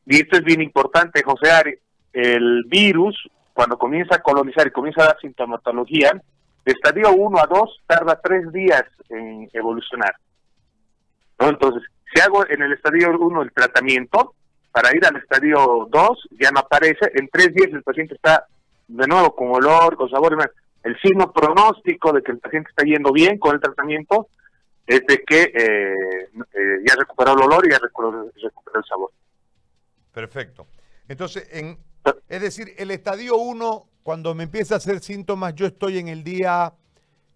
Y 0.06 0.16
esto 0.16 0.36
es 0.36 0.44
bien 0.44 0.60
importante, 0.60 1.22
José 1.22 1.52
Ari. 1.52 1.74
El 2.12 2.64
virus, 2.66 3.16
cuando 3.52 3.78
comienza 3.78 4.16
a 4.16 4.22
colonizar 4.22 4.66
y 4.66 4.72
comienza 4.72 5.02
a 5.02 5.06
dar 5.06 5.20
sintomatología, 5.20 6.12
de 6.64 6.72
estadio 6.72 7.12
1 7.12 7.38
a 7.38 7.46
2 7.46 7.82
tarda 7.86 8.20
tres 8.20 8.50
días 8.52 8.84
en 9.08 9.48
evolucionar. 9.52 10.14
Entonces, 11.38 11.82
si 12.12 12.20
hago 12.20 12.44
en 12.48 12.62
el 12.62 12.72
estadio 12.72 13.16
1 13.16 13.42
el 13.42 13.52
tratamiento, 13.52 14.34
para 14.72 14.94
ir 14.96 15.06
al 15.06 15.16
estadio 15.16 15.86
2 15.90 16.28
ya 16.40 16.50
no 16.50 16.60
aparece, 16.60 17.10
en 17.14 17.28
tres 17.28 17.54
días 17.54 17.70
el 17.72 17.82
paciente 17.82 18.14
está 18.14 18.46
de 18.88 19.06
nuevo 19.06 19.34
con 19.34 19.50
olor, 19.52 19.96
con 19.96 20.10
sabor, 20.10 20.36
el 20.82 21.00
signo 21.00 21.32
pronóstico 21.32 22.12
de 22.12 22.22
que 22.22 22.32
el 22.32 22.38
paciente 22.38 22.70
está 22.70 22.84
yendo 22.84 23.12
bien 23.12 23.38
con 23.38 23.54
el 23.54 23.60
tratamiento 23.60 24.28
es 24.86 25.00
de 25.06 25.22
que 25.26 25.42
eh, 25.42 25.94
eh, 26.34 26.78
ya 26.86 26.94
recuperó 26.96 27.32
el 27.32 27.42
olor 27.42 27.66
y 27.66 27.70
ya 27.70 27.78
recuperó, 27.78 28.24
el 28.24 28.84
sabor. 28.84 29.10
Perfecto. 30.12 30.66
Entonces, 31.08 31.48
en, 31.52 31.78
es 32.28 32.42
decir, 32.42 32.74
el 32.76 32.90
estadio 32.90 33.36
1, 33.36 33.88
cuando 34.02 34.34
me 34.34 34.44
empieza 34.44 34.74
a 34.74 34.76
hacer 34.78 35.00
síntomas, 35.00 35.54
yo 35.54 35.66
estoy 35.66 35.98
en 35.98 36.08
el 36.08 36.22
día 36.22 36.74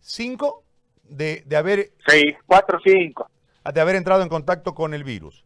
5 0.00 0.64
de, 1.04 1.42
de 1.46 1.56
haber... 1.56 1.92
6, 2.06 2.36
4, 2.46 2.78
5. 2.84 3.30
De 3.72 3.80
haber 3.80 3.96
entrado 3.96 4.22
en 4.22 4.28
contacto 4.28 4.74
con 4.74 4.94
el 4.94 5.04
virus, 5.04 5.44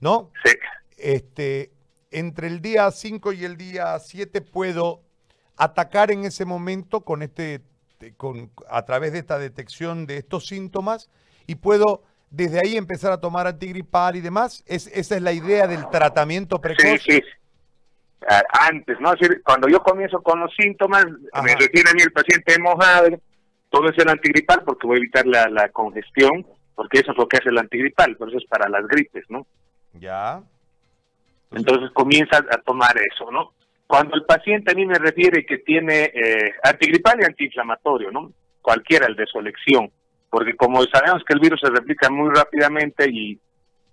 ¿no? 0.00 0.30
Sí. 0.44 0.52
Este, 0.96 1.72
entre 2.10 2.46
el 2.46 2.60
día 2.60 2.90
5 2.90 3.32
y 3.32 3.44
el 3.44 3.56
día 3.56 3.98
7 3.98 4.40
puedo 4.40 5.02
atacar 5.56 6.10
en 6.10 6.24
ese 6.24 6.44
momento 6.44 7.00
con 7.02 7.22
este, 7.22 7.62
con, 8.16 8.50
a 8.68 8.84
través 8.84 9.12
de 9.12 9.18
esta 9.18 9.38
detección 9.38 10.06
de 10.06 10.18
estos 10.18 10.46
síntomas 10.46 11.10
y 11.46 11.56
puedo 11.56 12.02
desde 12.30 12.60
ahí 12.60 12.76
empezar 12.76 13.12
a 13.12 13.20
tomar 13.20 13.46
antigripal 13.46 14.16
y 14.16 14.20
demás. 14.20 14.64
¿Es, 14.66 14.86
¿Esa 14.88 15.16
es 15.16 15.22
la 15.22 15.32
idea 15.32 15.66
del 15.66 15.88
tratamiento 15.90 16.60
precoz? 16.60 16.84
Sí, 16.84 16.98
sí. 16.98 17.22
Antes, 18.52 18.98
¿no? 19.00 19.12
cuando 19.44 19.68
yo 19.68 19.82
comienzo 19.82 20.22
con 20.22 20.40
los 20.40 20.50
síntomas, 20.54 21.04
me 21.42 21.56
retiene 21.56 21.90
a 21.90 21.94
mí 21.94 22.00
el 22.02 22.12
paciente 22.12 22.58
mojado, 22.58 23.08
todo 23.68 23.90
es 23.90 23.98
el 23.98 24.08
antigripal 24.08 24.62
porque 24.64 24.86
voy 24.86 24.96
a 24.96 25.00
evitar 25.00 25.26
la, 25.26 25.48
la 25.50 25.68
congestión, 25.68 26.46
porque 26.74 27.00
eso 27.00 27.12
es 27.12 27.18
lo 27.18 27.28
que 27.28 27.36
hace 27.36 27.50
el 27.50 27.58
antigripal, 27.58 28.16
por 28.16 28.30
eso 28.30 28.38
es 28.38 28.46
para 28.46 28.68
las 28.70 28.86
gripes, 28.86 29.24
¿no? 29.28 29.46
Ya. 29.92 30.42
Entonces, 31.52 31.90
comienza 31.92 32.38
a 32.38 32.58
tomar 32.58 32.96
eso, 32.98 33.30
¿no? 33.30 33.52
Cuando 33.86 34.16
el 34.16 34.24
paciente 34.24 34.72
a 34.72 34.74
mí 34.74 34.86
me 34.86 34.98
refiere 34.98 35.44
que 35.44 35.58
tiene 35.58 36.04
eh, 36.14 36.54
antigripal 36.62 37.20
y 37.20 37.24
antiinflamatorio, 37.24 38.10
¿no? 38.10 38.32
Cualquiera, 38.62 39.06
el 39.06 39.16
de 39.16 39.26
su 39.26 39.38
elección, 39.38 39.90
porque 40.34 40.56
como 40.56 40.82
sabemos 40.86 41.22
que 41.24 41.32
el 41.32 41.38
virus 41.38 41.60
se 41.60 41.70
replica 41.70 42.10
muy 42.10 42.28
rápidamente 42.34 43.08
y 43.08 43.38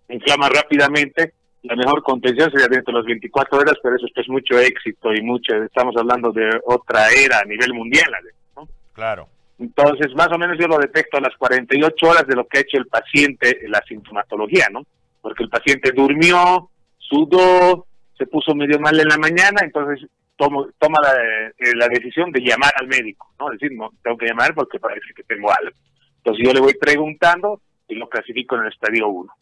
inflama 0.10 0.50
rápidamente, 0.50 1.34
la 1.62 1.76
mejor 1.76 2.02
contención 2.02 2.50
sería 2.50 2.66
dentro 2.66 2.92
de 2.92 2.98
las 2.98 3.06
24 3.06 3.60
horas, 3.60 3.76
pero 3.84 3.96
eso 3.96 4.08
es 4.16 4.28
mucho 4.28 4.58
éxito 4.58 5.14
y 5.14 5.22
mucho, 5.22 5.54
estamos 5.64 5.96
hablando 5.96 6.32
de 6.32 6.50
otra 6.66 7.10
era 7.12 7.42
a 7.42 7.46
nivel 7.46 7.76
mundial. 7.76 8.12
¿no? 8.56 8.68
Claro. 8.92 9.28
Entonces, 9.60 10.16
más 10.16 10.30
o 10.32 10.40
menos 10.40 10.58
yo 10.60 10.68
lo 10.68 10.80
detecto 10.80 11.18
a 11.18 11.22
las 11.22 11.38
48 11.38 12.08
horas 12.08 12.26
de 12.26 12.36
lo 12.36 12.48
que 12.48 12.58
ha 12.58 12.62
hecho 12.62 12.78
el 12.78 12.88
paciente, 12.88 13.60
la 13.68 13.84
sintomatología, 13.88 14.66
¿no? 14.72 14.82
Porque 15.22 15.44
el 15.44 15.50
paciente 15.50 15.92
durmió, 15.92 16.72
sudó, 16.98 17.86
se 18.18 18.26
puso 18.26 18.56
medio 18.56 18.80
mal 18.80 19.00
en 19.00 19.10
la 19.10 19.20
mañana, 19.20 19.62
entonces 19.62 20.10
tomo, 20.38 20.70
toma 20.80 20.98
la, 21.04 21.14
eh, 21.60 21.76
la 21.76 21.88
decisión 21.88 22.32
de 22.32 22.42
llamar 22.42 22.74
al 22.80 22.88
médico, 22.88 23.32
¿no? 23.40 23.52
Es 23.52 23.60
decir, 23.60 23.78
no, 23.78 23.92
tengo 24.04 24.18
que 24.18 24.26
llamar 24.26 24.56
porque 24.56 24.80
parece 24.80 25.14
que 25.16 25.22
tengo 25.22 25.52
algo. 25.52 25.78
Entonces 26.24 26.46
yo 26.46 26.54
le 26.54 26.62
voy 26.62 26.74
preguntando 26.76 27.62
y 27.88 27.96
lo 27.96 28.08
clasifico 28.08 28.56
en 28.56 28.64
el 28.64 28.72
estadio 28.72 29.08
1. 29.10 29.34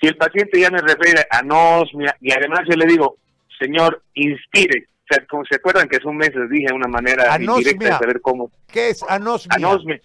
Si 0.00 0.06
el 0.06 0.16
paciente 0.16 0.60
ya 0.60 0.70
me 0.70 0.80
refiere 0.80 1.22
a 1.30 1.38
anosmia 1.38 2.16
y 2.20 2.32
además 2.32 2.60
yo 2.68 2.76
le 2.76 2.86
digo, 2.86 3.16
señor, 3.58 4.02
inspire. 4.14 4.86
O 5.04 5.14
sea, 5.14 5.26
como 5.26 5.44
se 5.44 5.56
acuerdan 5.56 5.88
que 5.88 5.96
hace 5.96 6.08
un 6.08 6.16
mes 6.16 6.34
les 6.34 6.48
dije 6.48 6.72
una 6.72 6.88
manera 6.88 7.36
indirecta 7.40 7.86
de 7.86 7.92
saber 7.92 8.20
cómo. 8.20 8.50
¿Qué 8.72 8.90
es 8.90 9.02
anosmia? 9.08 9.56
Anosmia, 9.56 10.00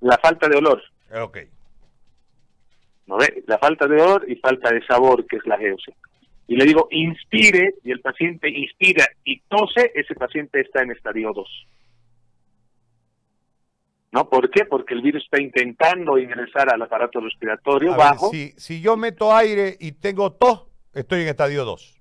la 0.00 0.18
falta 0.18 0.48
de 0.48 0.56
olor. 0.56 0.82
Ok. 1.20 1.38
¿No 3.06 3.16
ve? 3.16 3.42
La 3.46 3.58
falta 3.58 3.86
de 3.86 4.00
olor 4.00 4.26
y 4.28 4.36
falta 4.36 4.70
de 4.70 4.84
sabor, 4.86 5.26
que 5.26 5.36
es 5.36 5.46
la 5.46 5.56
geosia. 5.56 5.94
Y 6.46 6.56
le 6.56 6.64
digo, 6.64 6.88
inspire, 6.90 7.74
y 7.84 7.90
el 7.90 8.00
paciente 8.00 8.48
inspira 8.48 9.06
y 9.24 9.40
tose, 9.48 9.92
ese 9.94 10.14
paciente 10.14 10.60
está 10.60 10.82
en 10.82 10.92
estadio 10.92 11.32
2. 11.34 11.66
¿No? 14.10 14.28
¿Por 14.28 14.50
qué? 14.50 14.64
Porque 14.64 14.94
el 14.94 15.02
virus 15.02 15.22
está 15.24 15.40
intentando 15.40 16.18
ingresar 16.18 16.72
al 16.72 16.80
aparato 16.80 17.20
respiratorio 17.20 17.94
bajo. 17.94 18.30
si, 18.30 18.52
si 18.56 18.80
yo 18.80 18.96
meto 18.96 19.34
aire 19.34 19.76
y 19.78 19.92
tengo 19.92 20.32
tos, 20.32 20.66
estoy 20.94 21.22
en 21.22 21.28
estadio 21.28 21.64
2. 21.64 22.00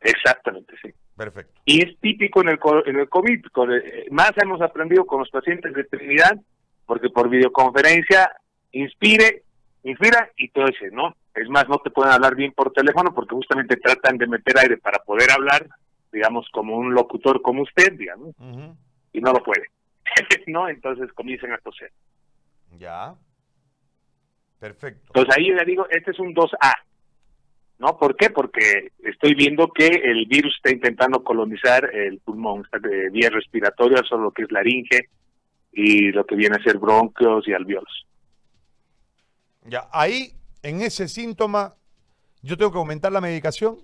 Exactamente, 0.00 0.74
sí. 0.80 0.90
Perfecto. 1.16 1.60
Y 1.64 1.82
es 1.82 1.98
típico 2.00 2.42
en 2.42 2.50
el, 2.50 2.58
en 2.84 3.00
el 3.00 3.08
COVID. 3.08 3.44
Eh, 3.44 4.06
más 4.10 4.32
hemos 4.36 4.60
aprendido 4.60 5.06
con 5.06 5.20
los 5.20 5.30
pacientes 5.30 5.72
de 5.72 5.84
Trinidad, 5.84 6.38
porque 6.84 7.08
por 7.08 7.28
videoconferencia 7.28 8.30
inspire, 8.72 9.42
inspira 9.82 10.30
y 10.36 10.48
tose, 10.50 10.90
¿no? 10.92 11.16
Es 11.34 11.48
más, 11.48 11.68
no 11.68 11.78
te 11.78 11.90
pueden 11.90 12.12
hablar 12.12 12.34
bien 12.34 12.52
por 12.52 12.72
teléfono 12.72 13.14
porque 13.14 13.34
justamente 13.34 13.76
tratan 13.76 14.18
de 14.18 14.26
meter 14.26 14.58
aire 14.58 14.76
para 14.76 15.02
poder 15.04 15.30
hablar, 15.30 15.66
digamos, 16.12 16.46
como 16.52 16.76
un 16.76 16.94
locutor 16.94 17.42
como 17.42 17.62
usted, 17.62 17.92
digamos, 17.92 18.34
y 19.12 19.20
no 19.20 19.32
lo 19.32 19.42
puede. 19.42 19.70
¿no? 20.46 20.68
Entonces 20.68 21.12
comienzan 21.12 21.52
a 21.52 21.58
toser. 21.58 21.92
Ya. 22.78 23.14
Perfecto. 24.58 25.04
Entonces 25.08 25.36
ahí 25.36 25.50
le 25.50 25.64
digo, 25.64 25.86
este 25.90 26.10
es 26.10 26.18
un 26.18 26.34
2A. 26.34 26.74
¿No? 27.78 27.98
¿Por 27.98 28.16
qué? 28.16 28.30
Porque 28.30 28.92
estoy 29.04 29.34
viendo 29.34 29.68
que 29.68 29.86
el 29.86 30.24
virus 30.26 30.54
está 30.56 30.70
intentando 30.70 31.22
colonizar 31.22 31.94
el 31.94 32.20
pulmón, 32.20 32.62
está 32.64 32.78
de 32.78 33.10
vía 33.10 33.28
respiratoria, 33.28 34.02
solo 34.08 34.24
lo 34.24 34.30
que 34.30 34.44
es 34.44 34.50
laringe 34.50 35.10
y 35.72 36.10
lo 36.12 36.24
que 36.24 36.36
viene 36.36 36.56
a 36.56 36.62
ser 36.62 36.78
bronquios 36.78 37.46
y 37.46 37.52
alveolos. 37.52 38.06
Ya, 39.64 39.88
ahí, 39.92 40.32
en 40.62 40.80
ese 40.80 41.06
síntoma, 41.06 41.74
¿yo 42.40 42.56
tengo 42.56 42.72
que 42.72 42.78
aumentar 42.78 43.12
la 43.12 43.20
medicación? 43.20 43.76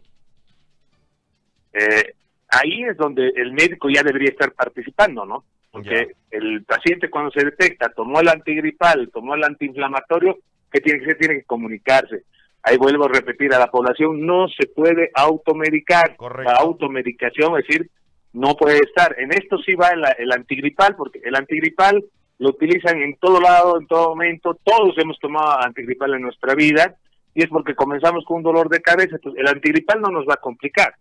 Eh, 1.74 2.14
ahí 2.48 2.84
es 2.84 2.96
donde 2.96 3.28
el 3.36 3.52
médico 3.52 3.90
ya 3.90 4.02
debería 4.02 4.30
estar 4.30 4.52
participando, 4.52 5.26
¿no? 5.26 5.44
Porque 5.72 6.12
el 6.30 6.64
paciente 6.64 7.10
cuando 7.10 7.30
se 7.30 7.44
detecta, 7.44 7.88
tomó 7.88 8.20
el 8.20 8.28
antigripal, 8.28 9.10
tomó 9.12 9.34
el 9.34 9.42
antiinflamatorio, 9.42 10.38
¿qué 10.70 10.80
tiene 10.80 10.98
que 10.98 11.06
hacer? 11.06 11.18
Tiene 11.18 11.34
que 11.40 11.44
comunicarse. 11.44 12.24
Ahí 12.62 12.76
vuelvo 12.76 13.06
a 13.06 13.08
repetir 13.08 13.52
a 13.54 13.58
la 13.58 13.70
población, 13.70 14.24
no 14.24 14.46
se 14.48 14.68
puede 14.68 15.10
automedicar. 15.14 16.14
La 16.44 16.52
automedicación, 16.52 17.58
es 17.58 17.66
decir, 17.66 17.90
no 18.34 18.54
puede 18.54 18.78
estar. 18.78 19.18
En 19.18 19.32
esto 19.32 19.58
sí 19.58 19.74
va 19.74 19.88
el, 19.88 20.04
el 20.18 20.30
antigripal, 20.30 20.94
porque 20.94 21.20
el 21.24 21.34
antigripal 21.34 22.04
lo 22.38 22.50
utilizan 22.50 23.02
en 23.02 23.16
todo 23.16 23.40
lado, 23.40 23.80
en 23.80 23.86
todo 23.86 24.10
momento. 24.10 24.58
Todos 24.62 24.94
hemos 24.98 25.18
tomado 25.18 25.58
antigripal 25.64 26.14
en 26.14 26.22
nuestra 26.22 26.54
vida 26.54 26.94
y 27.34 27.42
es 27.42 27.48
porque 27.48 27.74
comenzamos 27.74 28.24
con 28.26 28.38
un 28.38 28.42
dolor 28.42 28.68
de 28.68 28.82
cabeza. 28.82 29.16
Entonces, 29.16 29.40
el 29.40 29.48
antigripal 29.48 30.00
no 30.02 30.10
nos 30.10 30.26
va 30.28 30.34
a 30.34 30.40
complicar. 30.40 30.94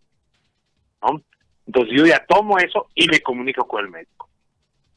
¿no? 1.01 1.21
Entonces 1.67 1.97
yo 1.97 2.05
ya 2.05 2.25
tomo 2.25 2.57
eso 2.57 2.87
y 2.95 3.07
me 3.07 3.21
comunico 3.21 3.67
con 3.67 3.85
el 3.85 3.91
médico. 3.91 4.30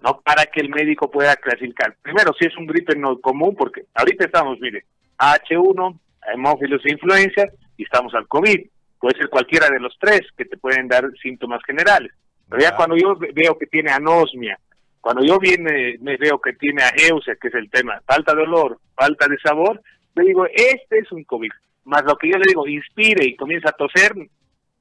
¿No? 0.04 0.20
Para 0.20 0.44
que 0.46 0.60
el 0.60 0.68
médico 0.68 1.10
pueda 1.10 1.34
clasificar. 1.36 1.96
Primero, 2.02 2.32
si 2.38 2.44
es 2.44 2.54
un 2.58 2.66
gripe 2.66 2.94
no 2.94 3.18
común, 3.20 3.56
porque 3.56 3.86
ahorita 3.94 4.26
estamos, 4.26 4.60
mire, 4.60 4.84
H1, 5.18 5.98
hemófilos 6.34 6.84
e 6.84 6.92
influencia, 6.92 7.50
y 7.78 7.84
estamos 7.84 8.14
al 8.14 8.28
COVID. 8.28 8.66
Puede 9.00 9.18
ser 9.18 9.28
cualquiera 9.30 9.68
de 9.70 9.80
los 9.80 9.96
tres 9.98 10.20
que 10.36 10.44
te 10.44 10.58
pueden 10.58 10.88
dar 10.88 11.10
síntomas 11.22 11.62
generales. 11.64 12.12
Pero 12.50 12.60
ya 12.60 12.76
cuando 12.76 12.96
yo 12.96 13.16
veo 13.16 13.56
que 13.58 13.66
tiene 13.66 13.90
anosmia, 13.90 14.58
cuando 15.00 15.24
yo 15.24 15.38
viene, 15.38 15.96
me 16.00 16.18
veo 16.18 16.38
que 16.38 16.52
tiene 16.52 16.82
ageusia, 16.82 17.36
que 17.40 17.48
es 17.48 17.54
el 17.54 17.70
tema, 17.70 18.00
falta 18.06 18.34
de 18.34 18.42
olor, 18.42 18.78
falta 18.94 19.26
de 19.26 19.38
sabor, 19.38 19.80
le 20.16 20.24
digo, 20.24 20.46
este 20.46 20.98
es 20.98 21.10
un 21.12 21.24
COVID. 21.24 21.50
Más 21.84 22.04
lo 22.04 22.16
que 22.16 22.28
yo 22.28 22.36
le 22.36 22.44
digo, 22.46 22.68
inspire 22.68 23.24
y 23.24 23.36
comienza 23.36 23.70
a 23.70 23.72
toser, 23.72 24.12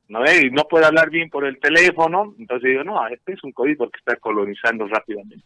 ¿no? 0.07 0.19
Y 0.25 0.49
no 0.51 0.63
puede 0.63 0.85
hablar 0.85 1.09
bien 1.09 1.29
por 1.29 1.45
el 1.45 1.59
teléfono, 1.59 2.33
entonces 2.37 2.69
digo, 2.69 2.83
no, 2.83 3.07
este 3.07 3.33
es 3.33 3.43
un 3.43 3.51
COVID 3.51 3.77
porque 3.77 3.99
está 3.99 4.15
colonizando 4.17 4.87
rápidamente. 4.87 5.45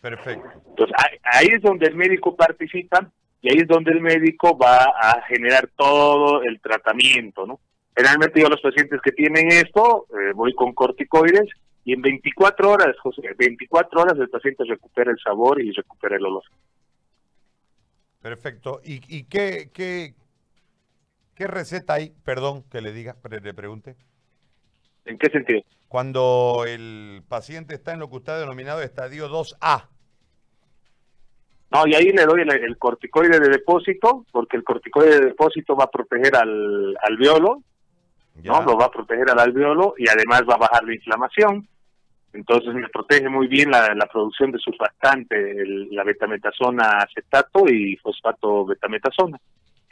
Perfecto. 0.00 0.48
Entonces 0.68 0.96
ahí 1.22 1.46
es 1.46 1.62
donde 1.62 1.86
el 1.86 1.94
médico 1.94 2.34
participa 2.34 3.08
y 3.40 3.50
ahí 3.50 3.58
es 3.58 3.68
donde 3.68 3.92
el 3.92 4.00
médico 4.00 4.56
va 4.58 4.84
a 4.84 5.22
generar 5.28 5.68
todo 5.76 6.42
el 6.42 6.60
tratamiento, 6.60 7.46
¿no? 7.46 7.60
Generalmente 7.94 8.40
yo 8.40 8.46
a 8.46 8.50
los 8.50 8.60
pacientes 8.60 9.00
que 9.02 9.12
tienen 9.12 9.48
esto, 9.48 10.06
eh, 10.10 10.32
voy 10.34 10.54
con 10.54 10.72
corticoides 10.72 11.48
y 11.84 11.92
en 11.92 12.02
24 12.02 12.70
horas, 12.70 12.96
José, 13.00 13.22
24 13.36 14.00
horas 14.00 14.18
el 14.18 14.30
paciente 14.30 14.64
recupera 14.64 15.10
el 15.10 15.18
sabor 15.18 15.60
y 15.60 15.72
recupera 15.72 16.16
el 16.16 16.24
olor. 16.24 16.44
Perfecto. 18.22 18.80
¿Y, 18.84 19.00
y 19.08 19.24
qué, 19.24 19.68
qué, 19.74 20.14
qué 21.42 21.48
receta 21.48 21.94
hay? 21.94 22.12
Perdón 22.24 22.62
que 22.70 22.80
le 22.80 22.92
diga, 22.92 23.16
le 23.28 23.52
pregunte. 23.54 23.96
¿En 25.04 25.18
qué 25.18 25.28
sentido? 25.30 25.60
Cuando 25.88 26.64
el 26.68 27.24
paciente 27.28 27.74
está 27.74 27.92
en 27.92 27.98
lo 27.98 28.08
que 28.08 28.16
usted 28.16 28.32
ha 28.34 28.38
denominado 28.38 28.80
estadio 28.80 29.28
2A. 29.28 29.88
No, 31.72 31.86
y 31.86 31.94
ahí 31.96 32.10
le 32.10 32.24
doy 32.26 32.42
el, 32.42 32.50
el 32.52 32.78
corticoide 32.78 33.40
de 33.40 33.48
depósito, 33.48 34.24
porque 34.30 34.56
el 34.56 34.62
corticoide 34.62 35.18
de 35.18 35.26
depósito 35.26 35.74
va 35.74 35.84
a 35.84 35.90
proteger 35.90 36.36
al 36.36 36.96
alveolo, 37.02 37.62
Ya. 38.36 38.52
¿no? 38.52 38.62
Lo 38.62 38.76
va 38.76 38.84
a 38.86 38.90
proteger 38.92 39.28
al 39.30 39.40
alveolo 39.40 39.94
y 39.98 40.08
además 40.08 40.42
va 40.48 40.54
a 40.54 40.58
bajar 40.58 40.84
la 40.84 40.94
inflamación. 40.94 41.66
Entonces 42.34 42.72
me 42.74 42.88
protege 42.88 43.28
muy 43.28 43.48
bien 43.48 43.70
la, 43.72 43.94
la 43.96 44.06
producción 44.06 44.52
de 44.52 44.58
surfactante, 44.60 45.34
el- 45.62 45.88
la 45.90 46.04
betametasona 46.04 46.98
acetato 46.98 47.66
y 47.68 47.96
fosfato 47.96 48.64
betametasona, 48.66 49.38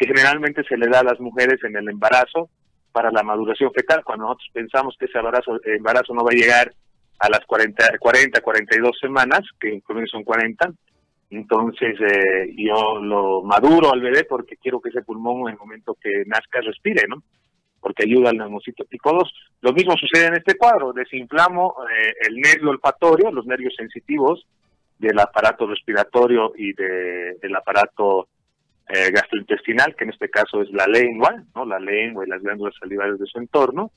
que 0.01 0.07
generalmente 0.07 0.65
se 0.65 0.79
le 0.79 0.89
da 0.89 1.01
a 1.01 1.05
las 1.05 1.21
mujeres 1.21 1.63
en 1.63 1.77
el 1.77 1.87
embarazo 1.91 2.49
para 2.91 3.11
la 3.11 3.23
maduración 3.23 3.71
fetal, 3.73 4.03
cuando 4.03 4.25
nosotros 4.25 4.49
pensamos 4.55 4.97
que 4.99 5.05
ese 5.05 5.19
embarazo, 5.19 5.61
embarazo 5.65 6.15
no 6.15 6.25
va 6.25 6.31
a 6.33 6.41
llegar 6.41 6.73
a 7.19 7.29
las 7.29 7.41
40, 7.47 7.99
40 7.99 8.41
42 8.41 8.99
semanas, 8.99 9.41
que 9.61 9.75
en 9.75 10.07
son 10.07 10.25
40, 10.25 10.73
entonces 11.29 12.01
eh, 12.01 12.55
yo 12.57 12.99
lo 12.99 13.43
maduro 13.43 13.93
al 13.93 14.01
bebé 14.01 14.25
porque 14.25 14.57
quiero 14.57 14.81
que 14.81 14.89
ese 14.89 15.03
pulmón 15.03 15.43
en 15.43 15.53
el 15.55 15.59
momento 15.59 15.97
que 16.01 16.25
nazca 16.27 16.63
respire, 16.63 17.03
¿no? 17.07 17.23
Porque 17.79 18.05
ayuda 18.05 18.31
al 18.31 18.39
neumocito 18.39 18.85
tipo 18.85 19.13
2. 19.13 19.33
Lo 19.61 19.73
mismo 19.75 19.95
sucede 19.99 20.29
en 20.29 20.35
este 20.35 20.57
cuadro, 20.57 20.95
desinflamo 20.95 21.77
eh, 21.85 22.15
el 22.27 22.37
nervio 22.37 22.71
olfatorio, 22.71 23.31
los 23.31 23.45
nervios 23.45 23.75
sensitivos 23.77 24.47
del 24.99 25.19
aparato 25.19 25.67
respiratorio 25.67 26.53
y 26.57 26.73
de, 26.73 27.37
del 27.41 27.55
aparato 27.55 28.29
eh, 28.93 29.11
gastrointestinal, 29.13 29.95
que 29.95 30.05
en 30.05 30.11
este 30.11 30.29
caso 30.29 30.63
es 30.63 30.71
la 30.73 30.87
lengua, 30.87 31.45
¿no? 31.55 31.65
La 31.65 31.79
lengua 31.79 32.25
y 32.25 32.29
las 32.29 32.43
glándulas 32.43 32.75
salivales 32.79 33.19
de 33.19 33.27
su 33.27 33.39
entorno. 33.39 33.93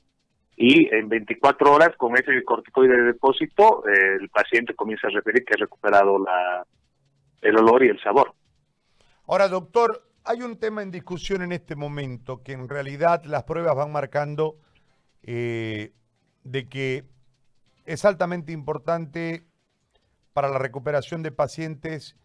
Y 0.56 0.94
en 0.94 1.08
24 1.08 1.72
horas, 1.72 1.96
con 1.96 2.16
ese 2.16 2.44
corticoide 2.44 2.96
de 2.96 3.02
depósito, 3.02 3.84
eh, 3.88 4.18
el 4.20 4.28
paciente 4.28 4.74
comienza 4.74 5.08
a 5.08 5.10
referir 5.10 5.44
que 5.44 5.54
ha 5.54 5.60
recuperado 5.60 6.18
la, 6.18 6.64
el 7.42 7.56
olor 7.56 7.84
y 7.84 7.88
el 7.88 8.00
sabor. 8.00 8.34
Ahora, 9.26 9.48
doctor, 9.48 10.04
hay 10.24 10.42
un 10.42 10.58
tema 10.58 10.82
en 10.82 10.90
discusión 10.90 11.42
en 11.42 11.52
este 11.52 11.76
momento 11.76 12.42
que 12.42 12.52
en 12.52 12.68
realidad 12.68 13.24
las 13.24 13.44
pruebas 13.44 13.74
van 13.74 13.92
marcando 13.92 14.56
eh, 15.22 15.92
de 16.44 16.68
que 16.68 17.04
es 17.84 18.04
altamente 18.04 18.52
importante 18.52 19.44
para 20.32 20.48
la 20.48 20.58
recuperación 20.58 21.22
de 21.22 21.30
pacientes, 21.30 22.16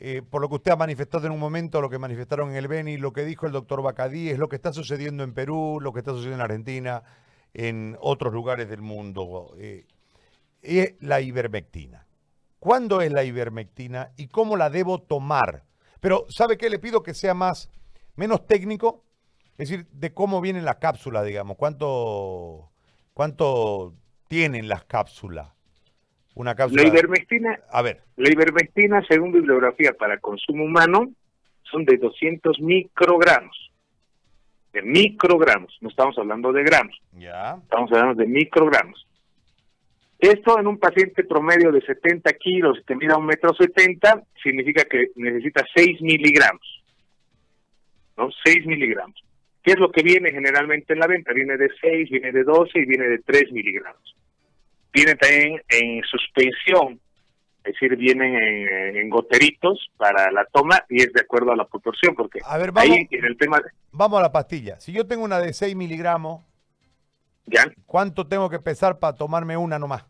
eh, 0.00 0.22
por 0.22 0.40
lo 0.40 0.48
que 0.48 0.56
usted 0.56 0.70
ha 0.70 0.76
manifestado 0.76 1.26
en 1.26 1.32
un 1.32 1.40
momento, 1.40 1.80
lo 1.80 1.90
que 1.90 1.98
manifestaron 1.98 2.50
en 2.50 2.56
el 2.56 2.68
Beni, 2.68 2.98
lo 2.98 3.12
que 3.12 3.24
dijo 3.24 3.46
el 3.46 3.52
doctor 3.52 3.82
Bacadí, 3.82 4.30
es 4.30 4.38
lo 4.38 4.48
que 4.48 4.56
está 4.56 4.72
sucediendo 4.72 5.24
en 5.24 5.34
Perú, 5.34 5.78
lo 5.80 5.92
que 5.92 6.00
está 6.00 6.12
sucediendo 6.12 6.36
en 6.36 6.50
Argentina, 6.50 7.02
en 7.52 7.96
otros 8.00 8.32
lugares 8.32 8.68
del 8.68 8.80
mundo, 8.80 9.54
eh, 9.58 9.86
es 10.62 10.94
la 11.00 11.20
ivermectina. 11.20 12.06
¿Cuándo 12.60 13.00
es 13.00 13.12
la 13.12 13.24
ivermectina 13.24 14.12
y 14.16 14.28
cómo 14.28 14.56
la 14.56 14.70
debo 14.70 15.00
tomar? 15.00 15.64
Pero, 16.00 16.26
¿sabe 16.28 16.56
qué? 16.56 16.70
Le 16.70 16.78
pido 16.78 17.02
que 17.02 17.14
sea 17.14 17.34
más, 17.34 17.68
menos 18.14 18.46
técnico, 18.46 19.04
es 19.56 19.68
decir, 19.68 19.88
de 19.90 20.14
cómo 20.14 20.40
viene 20.40 20.62
la 20.62 20.78
cápsula, 20.78 21.24
digamos, 21.24 21.56
cuánto, 21.56 22.70
cuánto 23.14 23.94
tienen 24.28 24.68
las 24.68 24.84
cápsulas. 24.84 25.57
Una 26.38 26.54
cápsula. 26.54 26.82
La 26.82 26.88
ivermectina, 26.88 27.58
A 27.72 27.82
ver, 27.82 28.00
la 28.16 28.30
ivermectina, 28.30 29.04
según 29.08 29.32
bibliografía 29.32 29.92
para 29.92 30.18
consumo 30.18 30.64
humano, 30.64 31.10
son 31.64 31.84
de 31.84 31.96
200 31.96 32.60
microgramos. 32.60 33.56
De 34.72 34.80
microgramos, 34.82 35.76
no 35.80 35.88
estamos 35.88 36.16
hablando 36.16 36.52
de 36.52 36.62
gramos, 36.62 36.96
ya. 37.14 37.58
estamos 37.60 37.90
hablando 37.90 38.22
de 38.22 38.28
microgramos. 38.28 39.04
Esto 40.20 40.60
en 40.60 40.68
un 40.68 40.78
paciente 40.78 41.24
promedio 41.24 41.72
de 41.72 41.80
70 41.80 42.32
kilos 42.34 42.78
que 42.86 42.94
mida 42.94 43.16
un 43.16 43.26
metro 43.26 43.52
setenta, 43.54 44.22
significa 44.40 44.84
que 44.84 45.10
necesita 45.16 45.64
6 45.74 46.00
miligramos. 46.02 46.84
¿No? 48.16 48.28
6 48.44 48.64
miligramos. 48.66 49.20
¿Qué 49.62 49.72
es 49.72 49.78
lo 49.80 49.90
que 49.90 50.04
viene 50.04 50.30
generalmente 50.30 50.92
en 50.92 51.00
la 51.00 51.08
venta? 51.08 51.32
Viene 51.32 51.56
de 51.56 51.68
6, 51.80 52.10
viene 52.10 52.30
de 52.30 52.44
12 52.44 52.78
y 52.78 52.84
viene 52.84 53.08
de 53.08 53.18
3 53.18 53.50
miligramos. 53.50 54.14
Viene 54.92 55.14
también 55.16 55.62
en 55.68 56.02
suspensión, 56.04 57.00
es 57.64 57.72
decir, 57.74 57.96
vienen 57.96 58.34
en, 58.34 58.96
en 58.96 59.10
goteritos 59.10 59.90
para 59.96 60.30
la 60.32 60.44
toma 60.46 60.82
y 60.88 61.02
es 61.02 61.12
de 61.12 61.20
acuerdo 61.20 61.52
a 61.52 61.56
la 61.56 61.66
proporción, 61.66 62.14
porque 62.14 62.40
A 62.44 62.56
ver, 62.58 62.72
vamos, 62.72 62.90
ahí 62.96 63.06
en 63.10 63.24
el 63.24 63.36
tema, 63.36 63.60
vamos 63.92 64.18
a 64.18 64.22
la 64.22 64.32
pastilla. 64.32 64.80
Si 64.80 64.92
yo 64.92 65.06
tengo 65.06 65.24
una 65.24 65.38
de 65.38 65.52
6 65.52 65.76
miligramos, 65.76 66.42
ya, 67.46 67.64
¿cuánto 67.86 68.26
tengo 68.26 68.48
que 68.50 68.58
pesar 68.58 68.98
para 68.98 69.16
tomarme 69.16 69.56
una 69.56 69.78
nomás? 69.78 70.04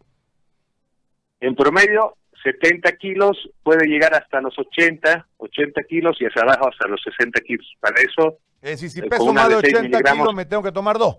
En 1.40 1.54
promedio, 1.54 2.16
70 2.42 2.92
kilos 2.96 3.36
puede 3.62 3.86
llegar 3.86 4.14
hasta 4.14 4.40
los 4.40 4.56
80, 4.58 5.26
80 5.38 5.82
kilos 5.84 6.16
y 6.20 6.24
hacia 6.26 6.42
abajo 6.42 6.68
hasta 6.68 6.88
los 6.88 7.00
60 7.02 7.40
kilos. 7.40 7.66
Para 7.80 8.00
eso, 8.00 8.38
Es 8.62 8.80
decir, 8.80 8.90
si 8.90 9.00
Eh, 9.00 9.08
peso 9.08 9.32
más 9.32 9.48
de 9.48 9.56
de 9.56 9.60
seis 9.62 9.74
80 9.74 9.88
miligramos. 9.88 10.22
kilos, 10.24 10.34
me 10.34 10.44
tengo 10.46 10.62
que 10.62 10.72
tomar 10.72 10.98
dos. 10.98 11.16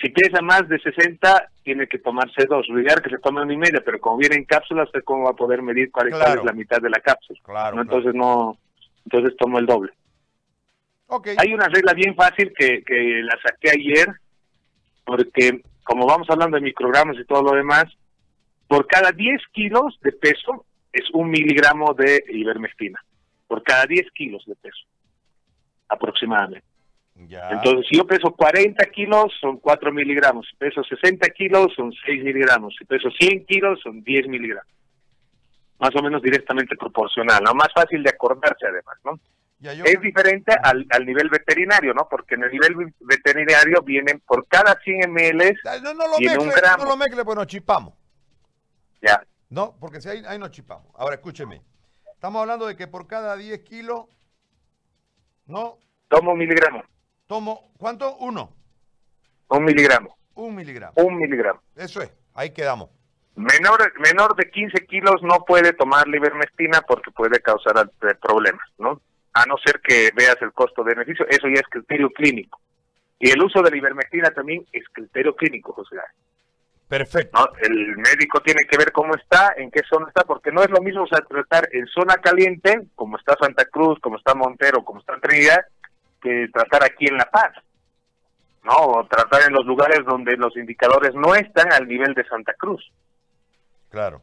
Si 0.00 0.08
pesa 0.10 0.40
más 0.40 0.68
de 0.68 0.78
60, 0.78 1.50
tiene 1.62 1.86
que 1.86 1.98
tomarse 1.98 2.46
dos. 2.46 2.66
Lo 2.68 2.80
ideal 2.80 3.02
que 3.02 3.10
se 3.10 3.18
tome 3.18 3.42
una 3.42 3.52
y 3.52 3.56
media, 3.56 3.82
pero 3.84 4.00
como 4.00 4.16
viene 4.16 4.36
en 4.36 4.44
cápsulas, 4.44 4.86
¿usted 4.86 5.04
cómo 5.04 5.24
va 5.24 5.30
a 5.30 5.36
poder 5.36 5.62
medir 5.62 5.90
cuál, 5.90 6.08
Claro. 6.08 6.40
es 6.40 6.44
la 6.46 6.52
mitad 6.52 6.80
de 6.80 6.90
la 6.90 7.00
cápsula? 7.00 7.38
Claro. 7.44 7.80
Entonces 7.82 8.14
no, 8.14 8.56
entonces 9.04 9.36
tomo 9.36 9.58
el 9.58 9.66
doble. 9.66 9.92
Hay 11.38 11.52
una 11.52 11.66
regla 11.68 11.92
bien 11.92 12.14
fácil 12.14 12.52
que, 12.56 12.82
que 12.84 13.20
la 13.22 13.36
saqué 13.42 13.70
ayer, 13.70 14.08
porque 15.04 15.60
como 15.82 16.06
vamos 16.06 16.28
hablando 16.30 16.56
de 16.56 16.62
microgramos 16.62 17.18
y 17.18 17.24
todo 17.24 17.42
lo 17.42 17.52
demás, 17.52 17.84
por 18.68 18.86
cada 18.86 19.10
10 19.10 19.42
kilos 19.52 19.98
de 20.02 20.12
peso 20.12 20.64
es 20.92 21.02
un 21.12 21.28
miligramo 21.30 21.94
de 21.94 22.22
ivermectina. 22.28 22.98
Por 23.48 23.64
cada 23.64 23.84
10 23.86 24.08
kilos 24.12 24.44
de 24.46 24.54
peso, 24.54 24.86
aproximadamente. 25.88 26.64
Ya. 27.28 27.50
Entonces, 27.50 27.86
si 27.90 27.96
yo 27.96 28.06
peso 28.06 28.34
40 28.34 28.84
kilos, 28.86 29.32
son 29.40 29.58
4 29.58 29.92
miligramos. 29.92 30.46
Si 30.50 30.56
peso 30.56 30.82
60 30.82 31.28
kilos, 31.30 31.68
son 31.76 31.92
6 32.06 32.24
miligramos. 32.24 32.74
Si 32.78 32.84
peso 32.84 33.08
100 33.10 33.44
kilos, 33.46 33.78
son 33.82 34.02
10 34.02 34.26
miligramos. 34.28 34.72
Más 35.78 35.90
o 35.96 36.02
menos 36.02 36.22
directamente 36.22 36.76
proporcional, 36.76 37.42
¿no? 37.42 37.54
Más 37.54 37.68
fácil 37.74 38.02
de 38.02 38.10
acordarse, 38.10 38.66
además, 38.66 38.96
¿no? 39.04 39.18
Ya, 39.58 39.74
yo- 39.74 39.84
Es 39.84 40.00
diferente 40.00 40.54
al, 40.62 40.86
al 40.90 41.04
nivel 41.06 41.28
veterinario, 41.28 41.92
¿no? 41.92 42.08
Porque 42.10 42.34
en 42.36 42.44
el 42.44 42.50
nivel 42.52 42.94
veterinario 43.00 43.82
vienen 43.82 44.20
por 44.26 44.46
cada 44.48 44.78
100 44.82 45.10
ml, 45.12 45.58
No, 45.82 45.94
no 45.94 46.06
lo 46.08 46.16
Tiene 46.16 46.38
un 46.38 46.46
mezcle, 46.46 46.60
gramo. 46.62 46.84
no 46.84 46.90
lo 46.90 46.96
mezcle, 46.96 47.24
pues 47.24 47.36
nos 47.36 47.46
chipamos. 47.46 47.94
ya, 49.02 49.22
No, 49.50 49.76
porque 49.78 50.00
si 50.00 50.08
ahí, 50.08 50.22
ahí 50.26 50.38
nos 50.38 50.50
chipamos. 50.50 50.86
Ahora, 50.96 51.16
escúcheme. 51.16 51.60
Estamos 52.14 52.40
hablando 52.40 52.66
de 52.66 52.76
que 52.76 52.86
por 52.86 53.06
cada 53.06 53.36
10 53.36 53.60
kilos, 53.60 54.04
no, 55.46 55.78
tomo 56.08 56.32
un 56.32 56.38
miligramo, 56.38 56.82
tomo, 57.30 57.70
¿cuánto? 57.78 58.16
Uno. 58.16 58.50
un 59.50 59.64
miligramo, 59.64 60.16
Un 60.34 60.52
miligramo. 60.56 60.94
un 60.96 61.16
miligramo. 61.16 61.62
Eso 61.76 62.02
es, 62.02 62.12
ahí 62.34 62.50
quedamos. 62.50 62.90
Menor, 63.36 63.92
menor 64.00 64.34
de 64.34 64.50
15 64.50 64.84
kilos 64.86 65.22
no 65.22 65.44
puede 65.46 65.72
tomar 65.72 66.08
la 66.08 66.16
ivermectina 66.16 66.80
porque 66.80 67.12
puede 67.12 67.38
causar 67.40 67.88
eh, 68.02 68.14
problemas, 68.20 68.66
¿no? 68.78 69.00
A 69.32 69.46
no 69.46 69.54
ser 69.64 69.80
que 69.80 70.10
veas 70.12 70.42
el 70.42 70.52
costo-beneficio, 70.52 71.24
eso 71.28 71.46
ya 71.46 71.60
es 71.60 71.68
criterio 71.70 72.10
clínico. 72.10 72.60
Y 73.20 73.30
el 73.30 73.40
uso 73.40 73.62
de 73.62 73.70
la 73.70 73.76
ivermectina 73.76 74.30
también 74.32 74.66
es 74.72 74.82
criterio 74.92 75.36
clínico, 75.36 75.72
José. 75.72 75.98
Perfecto. 76.88 77.38
¿no? 77.38 77.48
El 77.62 77.96
médico 77.96 78.40
tiene 78.40 78.62
que 78.68 78.76
ver 78.76 78.90
cómo 78.90 79.14
está, 79.14 79.54
en 79.56 79.70
qué 79.70 79.82
zona 79.88 80.08
está, 80.08 80.24
porque 80.24 80.50
no 80.50 80.64
es 80.64 80.70
lo 80.70 80.80
mismo 80.80 81.04
o 81.04 81.06
sea, 81.06 81.20
tratar 81.20 81.68
en 81.70 81.86
zona 81.86 82.16
caliente, 82.16 82.88
como 82.96 83.16
está 83.16 83.36
Santa 83.40 83.66
Cruz, 83.66 84.00
como 84.00 84.16
está 84.16 84.34
Montero, 84.34 84.84
como 84.84 84.98
está 84.98 85.16
Trinidad, 85.20 85.64
que 86.20 86.48
tratar 86.52 86.84
aquí 86.84 87.06
en 87.06 87.16
La 87.16 87.26
Paz. 87.26 87.52
¿No? 88.62 88.76
O 88.76 89.06
tratar 89.06 89.42
en 89.48 89.54
los 89.54 89.64
lugares 89.64 90.00
donde 90.04 90.36
los 90.36 90.54
indicadores 90.56 91.14
no 91.14 91.34
están 91.34 91.72
al 91.72 91.88
nivel 91.88 92.12
de 92.14 92.26
Santa 92.26 92.52
Cruz. 92.54 92.92
Claro. 93.88 94.22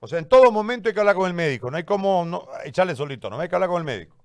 O 0.00 0.06
sea, 0.06 0.18
en 0.18 0.28
todo 0.28 0.52
momento 0.52 0.88
hay 0.88 0.94
que 0.94 1.00
hablar 1.00 1.16
con 1.16 1.26
el 1.26 1.34
médico. 1.34 1.70
No 1.70 1.76
hay 1.76 1.84
como 1.84 2.24
no, 2.24 2.44
echarle 2.64 2.94
solito, 2.94 3.28
no 3.28 3.38
hay 3.38 3.48
que 3.48 3.54
hablar 3.54 3.70
con 3.70 3.80
el 3.80 3.84
médico. 3.84 4.16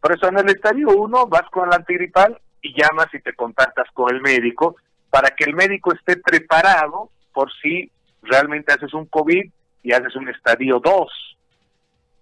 Por 0.00 0.12
eso 0.12 0.28
en 0.28 0.38
el 0.38 0.48
estadio 0.48 0.88
1 0.90 1.26
vas 1.26 1.48
con 1.50 1.68
el 1.68 1.74
antigripal 1.74 2.40
y 2.60 2.74
llamas 2.74 3.06
y 3.12 3.20
te 3.20 3.34
contactas 3.34 3.88
con 3.92 4.14
el 4.14 4.20
médico 4.20 4.76
para 5.10 5.30
que 5.30 5.44
el 5.44 5.54
médico 5.54 5.92
esté 5.92 6.16
preparado 6.16 7.10
por 7.32 7.52
si 7.60 7.90
realmente 8.22 8.72
haces 8.72 8.94
un 8.94 9.06
COVID 9.06 9.50
y 9.82 9.92
haces 9.92 10.14
un 10.16 10.28
estadio 10.28 10.80
2. 10.80 11.36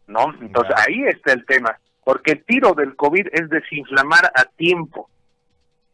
¿No? 0.08 0.34
Entonces 0.40 0.74
ahí 0.76 1.04
está 1.06 1.32
el 1.32 1.44
tema. 1.46 1.78
Porque 2.04 2.32
el 2.32 2.44
tiro 2.44 2.72
del 2.74 2.96
COVID 2.96 3.28
es 3.32 3.48
desinflamar 3.48 4.32
a 4.34 4.44
tiempo. 4.44 5.08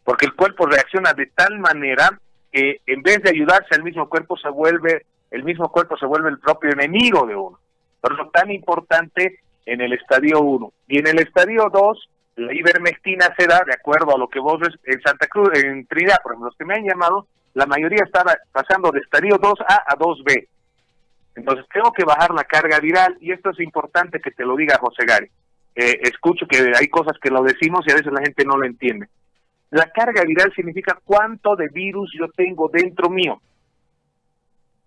Porque 0.04 0.26
el 0.26 0.34
cuerpo 0.34 0.66
reacciona 0.66 1.12
de 1.12 1.26
tal 1.26 1.58
manera 1.58 2.18
que 2.52 2.80
en 2.86 3.02
vez 3.02 3.22
de 3.22 3.30
ayudarse 3.30 3.74
el 3.74 3.82
mismo 3.82 4.08
cuerpo 4.08 4.36
se 4.36 4.48
vuelve, 4.48 5.04
el 5.30 5.44
mismo 5.44 5.70
cuerpo 5.70 5.96
se 5.96 6.06
vuelve 6.06 6.30
el 6.30 6.38
propio 6.38 6.70
enemigo 6.70 7.26
de 7.26 7.34
uno. 7.34 7.58
Por 8.00 8.12
eso 8.12 8.30
tan 8.32 8.50
importante 8.50 9.40
en 9.66 9.80
el 9.80 9.92
estadio 9.92 10.40
1. 10.40 10.72
Y 10.88 10.98
en 10.98 11.08
el 11.08 11.18
estadio 11.18 11.68
2, 11.72 12.10
la 12.36 12.54
ivermectina 12.54 13.34
se 13.36 13.46
da, 13.46 13.62
de 13.66 13.74
acuerdo 13.74 14.14
a 14.14 14.18
lo 14.18 14.28
que 14.28 14.38
vos 14.38 14.60
ves 14.60 14.78
en 14.84 15.00
Santa 15.02 15.26
Cruz, 15.26 15.50
en 15.54 15.86
Trinidad, 15.86 16.18
por 16.22 16.32
ejemplo, 16.32 16.48
los 16.48 16.56
que 16.56 16.64
me 16.64 16.74
han 16.74 16.84
llamado, 16.84 17.26
la 17.54 17.66
mayoría 17.66 18.04
estaba 18.04 18.36
pasando 18.52 18.90
de 18.92 19.00
estadio 19.00 19.38
2A 19.38 19.82
a 19.86 19.96
2B. 19.96 20.46
Entonces 21.34 21.66
tengo 21.72 21.92
que 21.92 22.04
bajar 22.04 22.30
la 22.32 22.44
carga 22.44 22.78
viral 22.80 23.16
y 23.20 23.32
esto 23.32 23.50
es 23.50 23.60
importante 23.60 24.20
que 24.20 24.30
te 24.30 24.44
lo 24.44 24.56
diga 24.56 24.78
José 24.78 25.04
Gary. 25.06 25.30
Eh, 25.76 26.00
escucho 26.04 26.46
que 26.46 26.72
hay 26.74 26.88
cosas 26.88 27.18
que 27.20 27.28
lo 27.28 27.42
decimos 27.42 27.84
y 27.86 27.92
a 27.92 27.96
veces 27.96 28.10
la 28.10 28.22
gente 28.22 28.46
no 28.46 28.56
lo 28.56 28.64
entiende. 28.64 29.08
La 29.70 29.90
carga 29.90 30.22
viral 30.24 30.50
significa 30.54 30.98
cuánto 31.04 31.54
de 31.54 31.68
virus 31.68 32.10
yo 32.18 32.28
tengo 32.30 32.70
dentro 32.72 33.10
mío. 33.10 33.42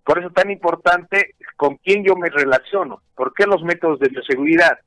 Por 0.03 0.17
eso 0.17 0.29
es 0.29 0.33
tan 0.33 0.49
importante 0.49 1.35
con 1.55 1.75
quién 1.77 2.03
yo 2.03 2.15
me 2.15 2.29
relaciono. 2.29 3.03
¿Por 3.13 3.33
qué 3.35 3.45
los 3.45 3.61
métodos 3.61 3.99
de 3.99 4.09
bioseguridad? 4.09 4.79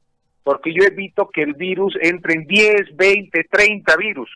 Porque 0.43 0.75
yo 0.75 0.83
evito 0.85 1.31
que 1.31 1.43
el 1.43 1.55
virus 1.55 1.97
entre 2.01 2.35
en 2.35 2.47
10, 2.49 2.97
20, 2.97 3.45
30 3.45 3.97
virus. 3.97 4.29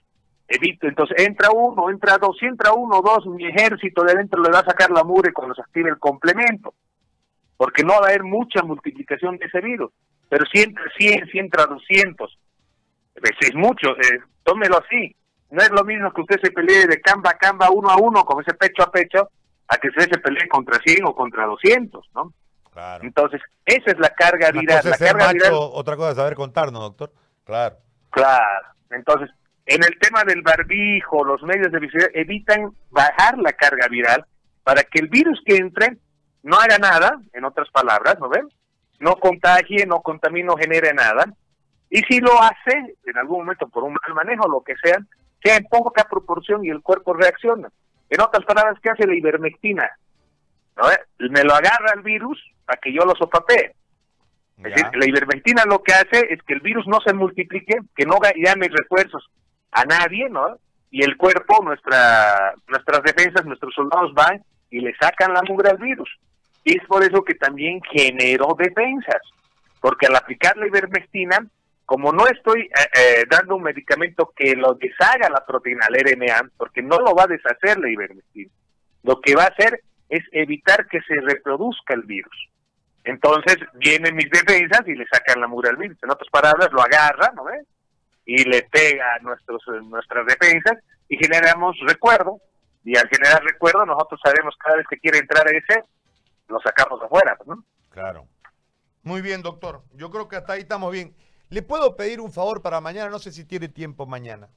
Evito, 0.46 0.86
entonces 0.86 1.16
entra 1.26 1.50
uno, 1.50 1.90
entra 1.90 2.18
dos, 2.18 2.36
si 2.38 2.46
entra 2.46 2.72
uno, 2.72 3.02
dos, 3.02 3.26
mi 3.26 3.44
ejército 3.44 4.04
de 4.04 4.14
dentro 4.14 4.40
le 4.40 4.50
va 4.50 4.60
a 4.60 4.64
sacar 4.64 4.92
la 4.92 5.02
mure 5.02 5.32
cuando 5.32 5.56
se 5.56 5.62
active 5.62 5.90
el 5.90 5.98
complemento. 5.98 6.74
Porque 7.56 7.82
no 7.82 7.94
va 7.94 8.06
a 8.06 8.10
haber 8.10 8.22
mucha 8.22 8.62
multiplicación 8.62 9.38
de 9.38 9.46
ese 9.46 9.60
virus. 9.60 9.90
Pero 10.28 10.44
si 10.52 10.62
entra 10.62 10.84
100, 10.96 11.28
si 11.30 11.38
entra 11.38 11.66
200, 11.66 12.38
pues 13.20 13.32
es 13.40 13.54
mucho, 13.54 13.90
eh, 13.96 14.20
tómelo 14.42 14.78
así. 14.78 15.14
No 15.50 15.62
es 15.62 15.70
lo 15.70 15.84
mismo 15.84 16.12
que 16.12 16.22
usted 16.22 16.40
se 16.42 16.50
pelee 16.50 16.86
de 16.86 17.00
camba 17.00 17.30
a 17.30 17.38
camba, 17.38 17.70
uno 17.70 17.88
a 17.88 17.96
uno, 17.96 18.24
como 18.24 18.40
ese 18.40 18.54
pecho 18.54 18.82
a 18.82 18.90
pecho, 18.90 19.30
a 19.68 19.76
que 19.78 19.88
usted 19.88 20.10
se 20.10 20.18
pelee 20.18 20.48
contra 20.48 20.80
100 20.84 21.06
o 21.06 21.14
contra 21.14 21.46
200, 21.46 22.04
¿no? 22.14 22.32
Claro. 22.72 23.04
Entonces, 23.04 23.40
esa 23.64 23.92
es 23.92 23.98
la 23.98 24.10
carga 24.10 24.50
viral. 24.50 24.82
La 24.84 24.98
carga 24.98 25.32
otra 25.52 25.96
cosa 25.96 26.10
es 26.10 26.16
saber 26.16 26.34
contarnos, 26.34 26.82
doctor. 26.82 27.12
Claro. 27.44 27.76
Claro. 28.10 28.68
Entonces, 28.90 29.30
en 29.64 29.82
el 29.82 29.98
tema 29.98 30.24
del 30.24 30.42
barbijo, 30.42 31.24
los 31.24 31.42
medios 31.42 31.72
de 31.72 31.80
visibilidad 31.80 32.10
evitan 32.14 32.72
bajar 32.90 33.38
la 33.38 33.52
carga 33.52 33.88
viral 33.88 34.24
para 34.62 34.84
que 34.84 34.98
el 34.98 35.08
virus 35.08 35.40
que 35.44 35.56
entre 35.56 35.96
no 36.42 36.56
haga 36.56 36.78
nada, 36.78 37.20
en 37.32 37.44
otras 37.44 37.68
palabras, 37.70 38.18
¿no 38.20 38.28
ven? 38.28 38.48
No 39.00 39.16
contagie, 39.16 39.86
no 39.86 40.00
contamine, 40.00 40.46
no 40.46 40.56
genere 40.56 40.92
nada. 40.94 41.24
Y 41.90 42.00
si 42.02 42.20
lo 42.20 42.40
hace, 42.40 42.96
en 43.04 43.18
algún 43.18 43.40
momento 43.40 43.68
por 43.68 43.84
un 43.84 43.92
mal 43.94 44.14
manejo, 44.14 44.48
lo 44.48 44.62
que 44.62 44.74
sea, 44.82 44.98
sea 45.42 45.56
en 45.56 45.64
poca 45.64 46.04
proporción 46.04 46.64
y 46.64 46.70
el 46.70 46.82
cuerpo 46.82 47.14
reacciona. 47.14 47.68
En 48.08 48.20
otras 48.20 48.44
palabras, 48.44 48.78
¿qué 48.82 48.90
hace 48.90 49.06
la 49.06 49.14
ivermectina? 49.14 49.88
¿No? 50.76 50.84
Me 51.30 51.42
lo 51.42 51.54
agarra 51.54 51.92
el 51.94 52.02
virus 52.02 52.42
para 52.64 52.80
que 52.80 52.92
yo 52.92 53.02
lo 53.04 53.14
sopapee. 53.14 53.74
Es 54.58 54.74
decir, 54.74 54.86
la 54.94 55.06
ivermectina 55.06 55.64
lo 55.66 55.82
que 55.82 55.92
hace 55.92 56.32
es 56.32 56.42
que 56.42 56.54
el 56.54 56.60
virus 56.60 56.86
no 56.86 56.98
se 57.00 57.12
multiplique, 57.12 57.78
que 57.94 58.06
no 58.06 58.18
llame 58.36 58.68
refuerzos 58.68 59.28
a 59.70 59.84
nadie, 59.84 60.30
¿no? 60.30 60.56
Y 60.90 61.04
el 61.04 61.16
cuerpo, 61.16 61.62
nuestra, 61.62 62.54
nuestras 62.66 63.02
defensas, 63.02 63.44
nuestros 63.44 63.74
soldados 63.74 64.14
van 64.14 64.42
y 64.70 64.80
le 64.80 64.96
sacan 64.96 65.34
la 65.34 65.42
mugre 65.42 65.70
al 65.70 65.76
virus. 65.76 66.08
Es 66.66 66.84
por 66.88 67.04
eso 67.04 67.22
que 67.22 67.34
también 67.34 67.80
generó 67.92 68.56
defensas, 68.58 69.22
porque 69.80 70.06
al 70.06 70.16
aplicar 70.16 70.56
la 70.56 70.66
ivermectina, 70.66 71.38
como 71.84 72.10
no 72.10 72.26
estoy 72.26 72.62
eh, 72.62 72.70
eh, 72.98 73.24
dando 73.30 73.54
un 73.54 73.62
medicamento 73.62 74.32
que 74.34 74.56
lo 74.56 74.74
deshaga 74.74 75.30
la 75.30 75.46
proteína, 75.46 75.86
el 75.88 76.04
RNA, 76.04 76.50
porque 76.56 76.82
no 76.82 76.98
lo 76.98 77.14
va 77.14 77.22
a 77.22 77.28
deshacer 77.28 77.78
la 77.78 77.88
ivermectina, 77.88 78.50
lo 79.04 79.20
que 79.20 79.36
va 79.36 79.44
a 79.44 79.54
hacer 79.56 79.80
es 80.08 80.24
evitar 80.32 80.88
que 80.88 81.00
se 81.02 81.14
reproduzca 81.20 81.94
el 81.94 82.02
virus. 82.02 82.48
Entonces 83.04 83.58
vienen 83.74 84.16
mis 84.16 84.28
defensas 84.28 84.82
y 84.88 84.96
le 84.96 85.06
sacan 85.06 85.40
la 85.40 85.46
mugre 85.46 85.70
al 85.70 85.76
virus. 85.76 85.96
En 86.02 86.10
otras 86.10 86.28
palabras, 86.30 86.72
lo 86.72 86.82
agarra, 86.82 87.30
¿no 87.36 87.44
ves? 87.44 87.64
Y 88.24 88.42
le 88.42 88.62
pega 88.64 89.14
a 89.14 89.20
nuestros, 89.20 89.62
nuestras 89.84 90.26
defensas 90.26 90.82
y 91.08 91.16
generamos 91.16 91.76
recuerdo. 91.86 92.40
Y 92.82 92.96
al 92.96 93.08
generar 93.08 93.44
recuerdo, 93.44 93.86
nosotros 93.86 94.20
sabemos 94.24 94.56
cada 94.58 94.78
vez 94.78 94.86
que 94.90 94.98
quiere 94.98 95.18
entrar 95.18 95.46
ese, 95.54 95.84
lo 96.48 96.60
sacamos 96.60 97.00
afuera, 97.02 97.36
¿no? 97.46 97.64
Claro. 97.90 98.26
Muy 99.02 99.22
bien, 99.22 99.42
doctor. 99.42 99.82
Yo 99.94 100.10
creo 100.10 100.28
que 100.28 100.36
hasta 100.36 100.54
ahí 100.54 100.62
estamos 100.62 100.92
bien. 100.92 101.14
¿Le 101.48 101.62
puedo 101.62 101.96
pedir 101.96 102.20
un 102.20 102.32
favor 102.32 102.62
para 102.62 102.80
mañana? 102.80 103.10
No 103.10 103.18
sé 103.18 103.30
si 103.32 103.44
tiene 103.44 103.68
tiempo 103.68 104.06
mañana. 104.06 104.48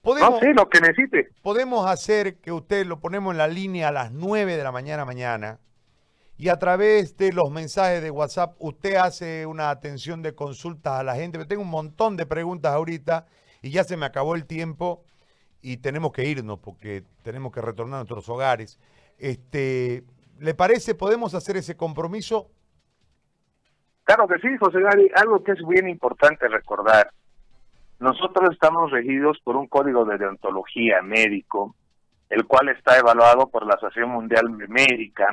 ¿Podemos, 0.00 0.40
sí, 0.40 0.52
lo 0.52 0.68
que 0.68 0.80
necesite. 0.80 1.30
Podemos 1.42 1.86
hacer 1.86 2.36
que 2.36 2.52
usted 2.52 2.84
lo 2.86 3.00
ponemos 3.00 3.32
en 3.32 3.38
la 3.38 3.48
línea 3.48 3.88
a 3.88 3.92
las 3.92 4.12
9 4.12 4.56
de 4.56 4.62
la 4.62 4.70
mañana 4.70 5.04
mañana 5.06 5.60
y 6.36 6.48
a 6.48 6.58
través 6.58 7.16
de 7.16 7.32
los 7.32 7.50
mensajes 7.50 8.02
de 8.02 8.10
WhatsApp 8.10 8.54
usted 8.58 8.96
hace 8.96 9.46
una 9.46 9.70
atención 9.70 10.20
de 10.20 10.34
consultas 10.34 11.00
a 11.00 11.02
la 11.04 11.14
gente. 11.14 11.38
Me 11.38 11.46
tengo 11.46 11.62
un 11.62 11.70
montón 11.70 12.16
de 12.16 12.26
preguntas 12.26 12.72
ahorita 12.72 13.26
y 13.62 13.70
ya 13.70 13.84
se 13.84 13.96
me 13.96 14.04
acabó 14.04 14.34
el 14.34 14.44
tiempo 14.44 15.04
y 15.62 15.78
tenemos 15.78 16.12
que 16.12 16.26
irnos 16.26 16.58
porque 16.58 17.04
tenemos 17.22 17.52
que 17.52 17.62
retornar 17.62 17.94
a 17.94 17.98
nuestros 18.00 18.28
hogares. 18.28 18.78
Este, 19.18 20.04
¿Le 20.38 20.54
parece? 20.54 20.94
¿Podemos 20.94 21.34
hacer 21.34 21.56
ese 21.56 21.76
compromiso? 21.76 22.50
Claro 24.04 24.28
que 24.28 24.38
sí, 24.40 24.48
José 24.58 24.80
Gary. 24.80 25.10
Algo 25.16 25.42
que 25.42 25.52
es 25.52 25.66
bien 25.66 25.88
importante 25.88 26.48
recordar. 26.48 27.10
Nosotros 28.00 28.50
estamos 28.52 28.90
regidos 28.90 29.38
por 29.44 29.56
un 29.56 29.66
código 29.66 30.04
de 30.04 30.18
deontología 30.18 31.00
médico, 31.02 31.74
el 32.28 32.44
cual 32.46 32.68
está 32.68 32.98
evaluado 32.98 33.48
por 33.48 33.64
la 33.66 33.74
Asociación 33.74 34.10
Mundial 34.10 34.50
Médica. 34.68 35.26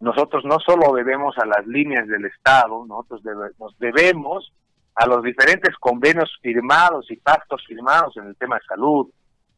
Nosotros 0.00 0.44
no 0.44 0.58
solo 0.58 0.92
debemos 0.94 1.38
a 1.38 1.46
las 1.46 1.66
líneas 1.66 2.08
del 2.08 2.24
Estado, 2.24 2.84
nosotros 2.86 3.22
nos 3.58 3.78
debemos 3.78 4.52
a 4.96 5.06
los 5.06 5.22
diferentes 5.22 5.74
convenios 5.78 6.30
firmados 6.42 7.10
y 7.10 7.16
pactos 7.16 7.64
firmados 7.66 8.16
en 8.16 8.26
el 8.26 8.36
tema 8.36 8.56
de 8.56 8.64
salud. 8.66 9.08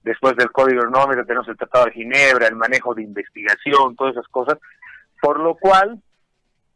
Después 0.04 0.36
del 0.36 0.52
Código 0.52 0.82
Económico 0.82 1.24
tenemos 1.24 1.48
el 1.48 1.56
Tratado 1.56 1.86
de 1.86 1.92
Ginebra, 1.92 2.46
el 2.46 2.56
manejo 2.56 2.94
de 2.94 3.02
investigación, 3.02 3.96
todas 3.96 4.12
esas 4.12 4.28
cosas. 4.28 4.58
Por 5.20 5.40
lo 5.40 5.56
cual, 5.56 6.02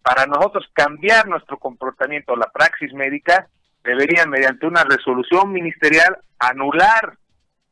para 0.02 0.24
nosotros 0.24 0.66
cambiar 0.72 1.28
nuestro 1.28 1.58
comportamiento, 1.58 2.34
la 2.36 2.50
praxis 2.50 2.94
médica, 2.94 3.46
deberían 3.84 4.30
mediante 4.30 4.66
una 4.66 4.82
resolución 4.82 5.52
ministerial 5.52 6.16
anular 6.38 7.18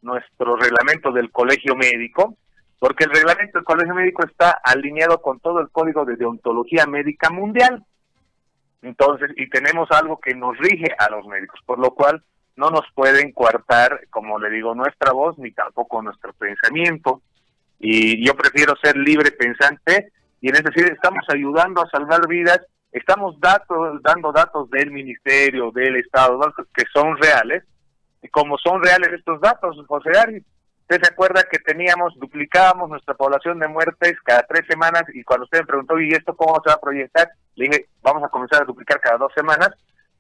nuestro 0.03 0.57
reglamento 0.57 1.11
del 1.11 1.31
colegio 1.31 1.75
médico, 1.75 2.37
porque 2.79 3.05
el 3.05 3.11
reglamento 3.11 3.59
del 3.59 3.64
colegio 3.64 3.95
médico 3.95 4.27
está 4.27 4.51
alineado 4.62 5.23
con 5.23 5.40
todo 5.40 5.61
el 5.61 5.71
código 5.71 6.05
de 6.05 6.16
deontología 6.16 6.87
médica 6.87 7.31
mundial. 7.31 7.83
Entonces, 8.83 9.31
y 9.37 9.49
tenemos 9.49 9.90
algo 9.90 10.21
que 10.21 10.35
nos 10.35 10.57
rige 10.59 10.95
a 10.99 11.09
los 11.11 11.27
médicos, 11.27 11.61
por 11.64 11.79
lo 11.79 11.92
cual 11.92 12.23
no 12.57 12.71
nos 12.71 12.85
pueden 12.95 13.33
coartar, 13.33 14.07
como 14.11 14.38
le 14.38 14.51
digo, 14.51 14.75
nuestra 14.75 15.12
voz 15.12 15.38
ni 15.38 15.53
tampoco 15.53 16.03
nuestro 16.03 16.33
pensamiento. 16.33 17.23
Y 17.79 18.27
yo 18.27 18.35
prefiero 18.35 18.75
ser 18.83 18.97
libre 18.97 19.31
pensante 19.31 20.12
y 20.40 20.49
en 20.49 20.55
ese 20.55 20.64
sentido 20.64 20.88
estamos 20.92 21.25
ayudando 21.29 21.83
a 21.83 21.90
salvar 21.90 22.27
vidas, 22.29 22.61
estamos 22.92 23.38
datos, 23.40 24.03
dando 24.03 24.33
datos 24.33 24.71
del 24.71 24.90
ministerio, 24.90 25.71
del 25.71 25.97
Estado, 25.97 26.38
que 26.75 26.85
son 26.92 27.16
reales, 27.19 27.64
y 28.23 28.29
como 28.29 28.57
son 28.59 28.83
reales 28.83 29.12
estos 29.12 29.40
datos, 29.40 29.77
José 29.87 30.11
Ari, 30.19 30.45
usted 30.83 31.03
se 31.03 31.12
acuerda 31.12 31.45
que 31.51 31.59
teníamos, 31.59 32.14
duplicábamos 32.19 32.88
nuestra 32.88 33.14
población 33.14 33.59
de 33.59 33.69
muertes 33.69 34.14
cada 34.25 34.42
tres 34.42 34.62
semanas, 34.69 35.05
y 35.12 35.23
cuando 35.25 35.45
usted 35.45 35.61
me 35.61 35.66
preguntó, 35.66 35.99
¿y 35.99 36.12
esto 36.12 36.37
cómo 36.37 36.61
se 36.62 36.71
va 36.71 36.75
a 36.75 36.81
proyectar? 36.81 37.29
Le 37.55 37.69
dije, 37.69 37.87
vamos 38.03 38.23
a 38.23 38.29
comenzar 38.29 38.62
a 38.62 38.66
duplicar 38.66 39.01
cada 39.01 39.19
dos 39.19 39.33
semanas, 39.35 39.71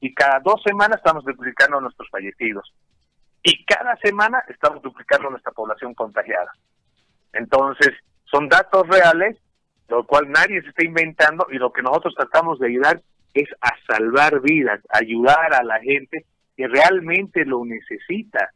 y 0.00 0.14
cada 0.14 0.40
dos 0.40 0.62
semanas 0.64 0.98
estamos 0.98 1.24
duplicando 1.24 1.80
nuestros 1.80 2.08
fallecidos. 2.10 2.72
Y 3.42 3.64
cada 3.64 3.96
semana 3.96 4.42
estamos 4.48 4.82
duplicando 4.82 5.30
nuestra 5.30 5.52
población 5.52 5.94
contagiada. 5.94 6.52
Entonces, 7.32 7.92
son 8.24 8.48
datos 8.48 8.86
reales 8.88 9.36
lo 9.88 10.04
cual 10.04 10.30
nadie 10.30 10.62
se 10.62 10.68
está 10.68 10.84
inventando 10.84 11.46
y 11.50 11.58
lo 11.58 11.72
que 11.72 11.82
nosotros 11.82 12.14
tratamos 12.16 12.58
de 12.58 12.68
ayudar 12.68 13.00
es 13.34 13.48
a 13.60 13.72
salvar 13.86 14.40
vidas, 14.40 14.80
ayudar 14.90 15.54
a 15.54 15.62
la 15.62 15.80
gente 15.80 16.24
que 16.56 16.66
realmente 16.66 17.44
lo 17.44 17.64
necesita, 17.64 18.50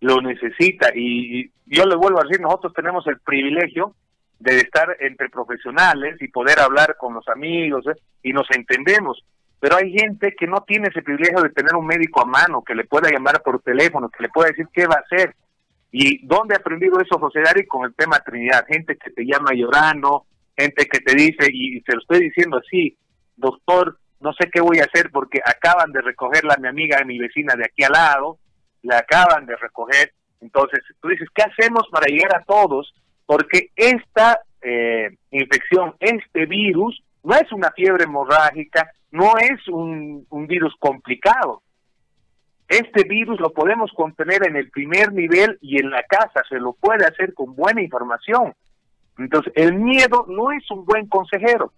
lo 0.00 0.20
necesita. 0.20 0.90
Y 0.94 1.50
yo 1.66 1.84
le 1.84 1.96
vuelvo 1.96 2.20
a 2.20 2.24
decir, 2.24 2.40
nosotros 2.40 2.72
tenemos 2.72 3.06
el 3.06 3.18
privilegio 3.20 3.94
de 4.38 4.58
estar 4.58 4.96
entre 5.00 5.28
profesionales 5.28 6.20
y 6.20 6.28
poder 6.28 6.58
hablar 6.60 6.96
con 6.96 7.14
los 7.14 7.28
amigos 7.28 7.84
¿eh? 7.86 8.00
y 8.22 8.32
nos 8.32 8.48
entendemos. 8.50 9.24
Pero 9.62 9.76
hay 9.76 9.92
gente 9.92 10.34
que 10.36 10.48
no 10.48 10.64
tiene 10.66 10.88
ese 10.88 11.02
privilegio 11.02 11.40
de 11.40 11.50
tener 11.50 11.76
un 11.76 11.86
médico 11.86 12.20
a 12.20 12.24
mano, 12.24 12.64
que 12.64 12.74
le 12.74 12.82
pueda 12.82 13.08
llamar 13.08 13.40
por 13.44 13.62
teléfono, 13.62 14.08
que 14.08 14.24
le 14.24 14.28
pueda 14.28 14.48
decir 14.48 14.66
qué 14.72 14.88
va 14.88 14.96
a 14.96 15.04
hacer. 15.06 15.36
¿Y 15.92 16.26
dónde 16.26 16.56
ha 16.56 16.58
aprendido 16.58 17.00
eso 17.00 17.16
José 17.16 17.42
Dari? 17.42 17.64
Con 17.68 17.84
el 17.84 17.94
tema 17.94 18.18
Trinidad. 18.18 18.66
Gente 18.66 18.96
que 18.96 19.10
te 19.12 19.22
llama 19.24 19.52
llorando, 19.54 20.26
gente 20.58 20.86
que 20.86 20.98
te 20.98 21.14
dice, 21.14 21.46
y 21.52 21.80
se 21.82 21.92
lo 21.92 22.00
estoy 22.00 22.24
diciendo 22.24 22.58
así, 22.58 22.98
doctor, 23.36 24.00
no 24.18 24.32
sé 24.32 24.50
qué 24.52 24.60
voy 24.60 24.80
a 24.80 24.86
hacer 24.86 25.10
porque 25.12 25.38
acaban 25.44 25.92
de 25.92 26.00
recogerla 26.00 26.56
mi 26.58 26.66
amiga, 26.66 27.04
mi 27.04 27.20
vecina 27.20 27.54
de 27.54 27.66
aquí 27.66 27.84
al 27.84 27.92
lado, 27.92 28.38
la 28.82 28.98
acaban 28.98 29.46
de 29.46 29.54
recoger. 29.54 30.12
Entonces, 30.40 30.80
tú 31.00 31.06
dices, 31.06 31.28
¿qué 31.32 31.44
hacemos 31.44 31.86
para 31.92 32.06
llegar 32.06 32.34
a 32.34 32.42
todos? 32.42 32.92
Porque 33.26 33.70
esta 33.76 34.40
eh, 34.60 35.10
infección, 35.30 35.94
este 36.00 36.46
virus, 36.46 37.00
no 37.22 37.36
es 37.36 37.52
una 37.52 37.70
fiebre 37.70 38.02
hemorrágica, 38.02 38.90
no 39.12 39.36
es 39.38 39.68
un, 39.68 40.26
virus 40.48 40.74
complicado. 40.78 41.62
Este 42.68 43.04
virus 43.04 43.38
lo 43.38 43.52
podemos 43.52 43.92
contener 43.92 44.46
en 44.46 44.56
el 44.56 44.70
primer 44.70 45.12
nivel 45.12 45.58
y 45.60 45.78
en 45.78 45.90
la 45.90 46.02
casa, 46.04 46.42
se 46.48 46.58
lo 46.58 46.72
puede 46.72 47.04
hacer 47.04 47.34
con 47.34 47.54
buena 47.54 47.82
información. 47.82 48.54
Entonces, 49.18 49.52
el 49.54 49.74
miedo 49.74 50.24
no 50.28 50.50
es 50.52 50.68
un 50.70 50.84
buen 50.86 51.06
consejero. 51.06 51.72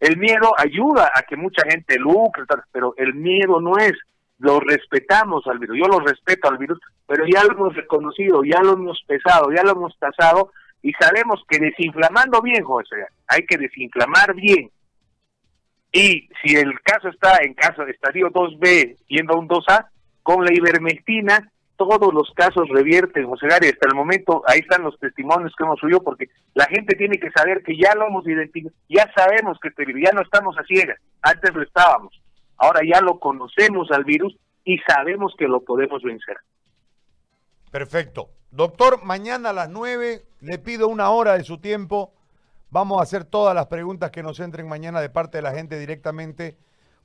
El 0.00 0.16
miedo 0.16 0.52
ayuda 0.58 1.10
a 1.14 1.22
que 1.22 1.36
mucha 1.36 1.62
gente 1.70 1.98
lucre, 1.98 2.44
pero 2.72 2.94
el 2.96 3.14
miedo 3.14 3.60
no 3.60 3.76
es. 3.78 3.92
Lo 4.38 4.58
respetamos 4.58 5.46
al 5.46 5.58
virus, 5.58 5.78
yo 5.78 5.86
lo 5.86 6.00
respeto 6.00 6.48
al 6.48 6.58
virus, 6.58 6.80
pero 7.06 7.24
ya 7.26 7.44
lo 7.44 7.52
hemos 7.52 7.76
reconocido, 7.76 8.42
ya 8.42 8.60
lo 8.62 8.72
hemos 8.72 9.02
pesado, 9.06 9.52
ya 9.54 9.62
lo 9.62 9.72
hemos 9.72 9.96
tasado 9.98 10.50
y 10.82 10.92
sabemos 10.94 11.42
que 11.46 11.58
desinflamando 11.58 12.40
bien, 12.40 12.64
José, 12.64 13.06
hay 13.28 13.44
que 13.44 13.58
desinflamar 13.58 14.34
bien. 14.34 14.70
Y 15.92 16.28
si 16.42 16.56
el 16.56 16.80
caso 16.82 17.08
está 17.08 17.38
en 17.42 17.54
caso 17.54 17.84
de 17.84 17.92
estadio 17.92 18.30
2B 18.30 18.96
yendo 19.08 19.34
a 19.34 19.38
un 19.38 19.48
2A, 19.48 19.86
con 20.22 20.44
la 20.44 20.52
ivermectina 20.52 21.50
todos 21.76 22.12
los 22.12 22.30
casos 22.34 22.68
revierten, 22.68 23.26
José 23.26 23.46
Gary, 23.48 23.68
hasta 23.68 23.88
el 23.88 23.94
momento 23.94 24.42
ahí 24.46 24.60
están 24.60 24.82
los 24.82 24.98
testimonios 24.98 25.54
que 25.56 25.64
hemos 25.64 25.80
subido 25.80 26.02
porque 26.02 26.28
la 26.52 26.66
gente 26.66 26.94
tiene 26.94 27.18
que 27.18 27.30
saber 27.30 27.62
que 27.62 27.74
ya 27.74 27.94
lo 27.94 28.06
hemos 28.06 28.26
identificado, 28.26 28.76
ya 28.86 29.10
sabemos 29.16 29.58
que 29.60 29.68
este 29.68 29.86
virus, 29.86 30.02
ya 30.04 30.12
no 30.12 30.20
estamos 30.20 30.58
a 30.58 30.64
ciegas, 30.64 30.98
antes 31.22 31.54
lo 31.54 31.62
estábamos, 31.62 32.20
ahora 32.58 32.80
ya 32.86 33.00
lo 33.00 33.18
conocemos 33.18 33.90
al 33.92 34.04
virus 34.04 34.36
y 34.62 34.78
sabemos 34.86 35.34
que 35.38 35.48
lo 35.48 35.64
podemos 35.64 36.02
vencer. 36.02 36.36
Perfecto. 37.70 38.28
Doctor, 38.50 39.02
mañana 39.04 39.50
a 39.50 39.52
las 39.54 39.70
9 39.70 40.22
le 40.40 40.58
pido 40.58 40.88
una 40.88 41.08
hora 41.10 41.38
de 41.38 41.44
su 41.44 41.58
tiempo. 41.58 42.12
Vamos 42.70 43.00
a 43.00 43.02
hacer 43.02 43.24
todas 43.24 43.54
las 43.54 43.66
preguntas 43.66 44.10
que 44.10 44.22
nos 44.22 44.40
entren 44.40 44.68
mañana 44.68 45.00
de 45.00 45.10
parte 45.10 45.38
de 45.38 45.42
la 45.42 45.52
gente 45.52 45.78
directamente, 45.78 46.56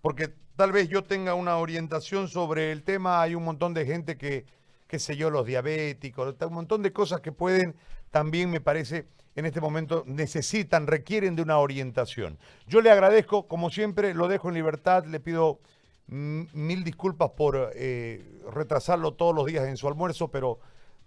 porque 0.01 0.34
tal 0.56 0.71
vez 0.71 0.89
yo 0.89 1.04
tenga 1.04 1.34
una 1.34 1.58
orientación 1.58 2.28
sobre 2.28 2.71
el 2.71 2.84
tema. 2.84 3.21
Hay 3.21 3.36
un 3.36 3.43
montón 3.43 3.73
de 3.73 3.86
gente 3.86 4.17
que 4.17 4.45
qué 4.88 4.99
sé 4.99 5.15
yo, 5.15 5.30
los 5.30 5.45
diabéticos, 5.45 6.36
un 6.41 6.54
montón 6.54 6.82
de 6.82 6.93
cosas 6.93 7.21
que 7.21 7.32
pueden 7.32 7.75
también, 8.12 8.49
me 8.49 8.62
parece, 8.62 9.08
en 9.36 9.45
este 9.45 9.60
momento 9.60 10.04
necesitan, 10.06 10.88
requieren 10.88 11.36
de 11.36 11.41
una 11.41 11.58
orientación. 11.58 12.38
Yo 12.67 12.82
le 12.82 12.91
agradezco, 12.91 13.47
como 13.47 13.69
siempre, 13.69 14.13
lo 14.13 14.28
dejo 14.28 14.49
en 14.49 14.56
libertad, 14.56 15.06
le 15.06 15.19
pido 15.19 15.60
mil 16.08 16.84
disculpas 16.84 17.32
por 17.32 17.71
eh, 17.73 18.23
retrasarlo 18.54 19.15
todos 19.15 19.34
los 19.34 19.47
días 19.47 19.67
en 19.67 19.75
su 19.75 19.88
almuerzo, 19.88 20.30
pero 20.30 20.60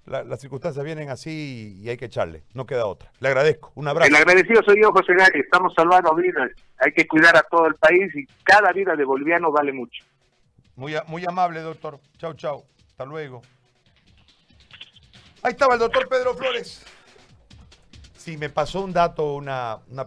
las 0.08 0.40
circunstancias 0.40 0.84
vienen 0.84 1.10
así 1.10 1.78
y 1.80 1.88
hay 1.88 1.96
que 1.96 2.06
echarle, 2.06 2.42
no 2.54 2.66
queda 2.66 2.86
otra. 2.86 3.10
Le 3.20 3.28
agradezco, 3.28 3.72
un 3.74 3.88
abrazo. 3.88 4.08
El 4.08 4.16
agradecido 4.16 4.62
soy 4.62 4.80
yo, 4.82 4.90
José 4.92 5.14
Gary, 5.14 5.40
estamos 5.40 5.72
salvando 5.74 6.14
vidas, 6.14 6.50
hay 6.78 6.92
que 6.92 7.06
cuidar 7.06 7.36
a 7.36 7.42
todo 7.42 7.66
el 7.66 7.74
país 7.74 8.14
y 8.14 8.26
cada 8.42 8.72
vida 8.72 8.96
de 8.96 9.04
boliviano 9.04 9.50
vale 9.50 9.72
mucho. 9.72 10.04
Muy, 10.76 10.94
muy 11.08 11.24
amable, 11.26 11.60
doctor. 11.60 11.98
Chau, 12.18 12.34
chau. 12.34 12.64
Hasta 12.88 13.04
luego. 13.04 13.42
Ahí 15.42 15.52
estaba 15.52 15.74
el 15.74 15.80
doctor 15.80 16.08
Pedro 16.08 16.34
Flores. 16.34 16.84
Sí, 18.16 18.36
me 18.36 18.48
pasó 18.48 18.82
un 18.82 18.92
dato, 18.92 19.34
una, 19.34 19.78
una 19.88 20.06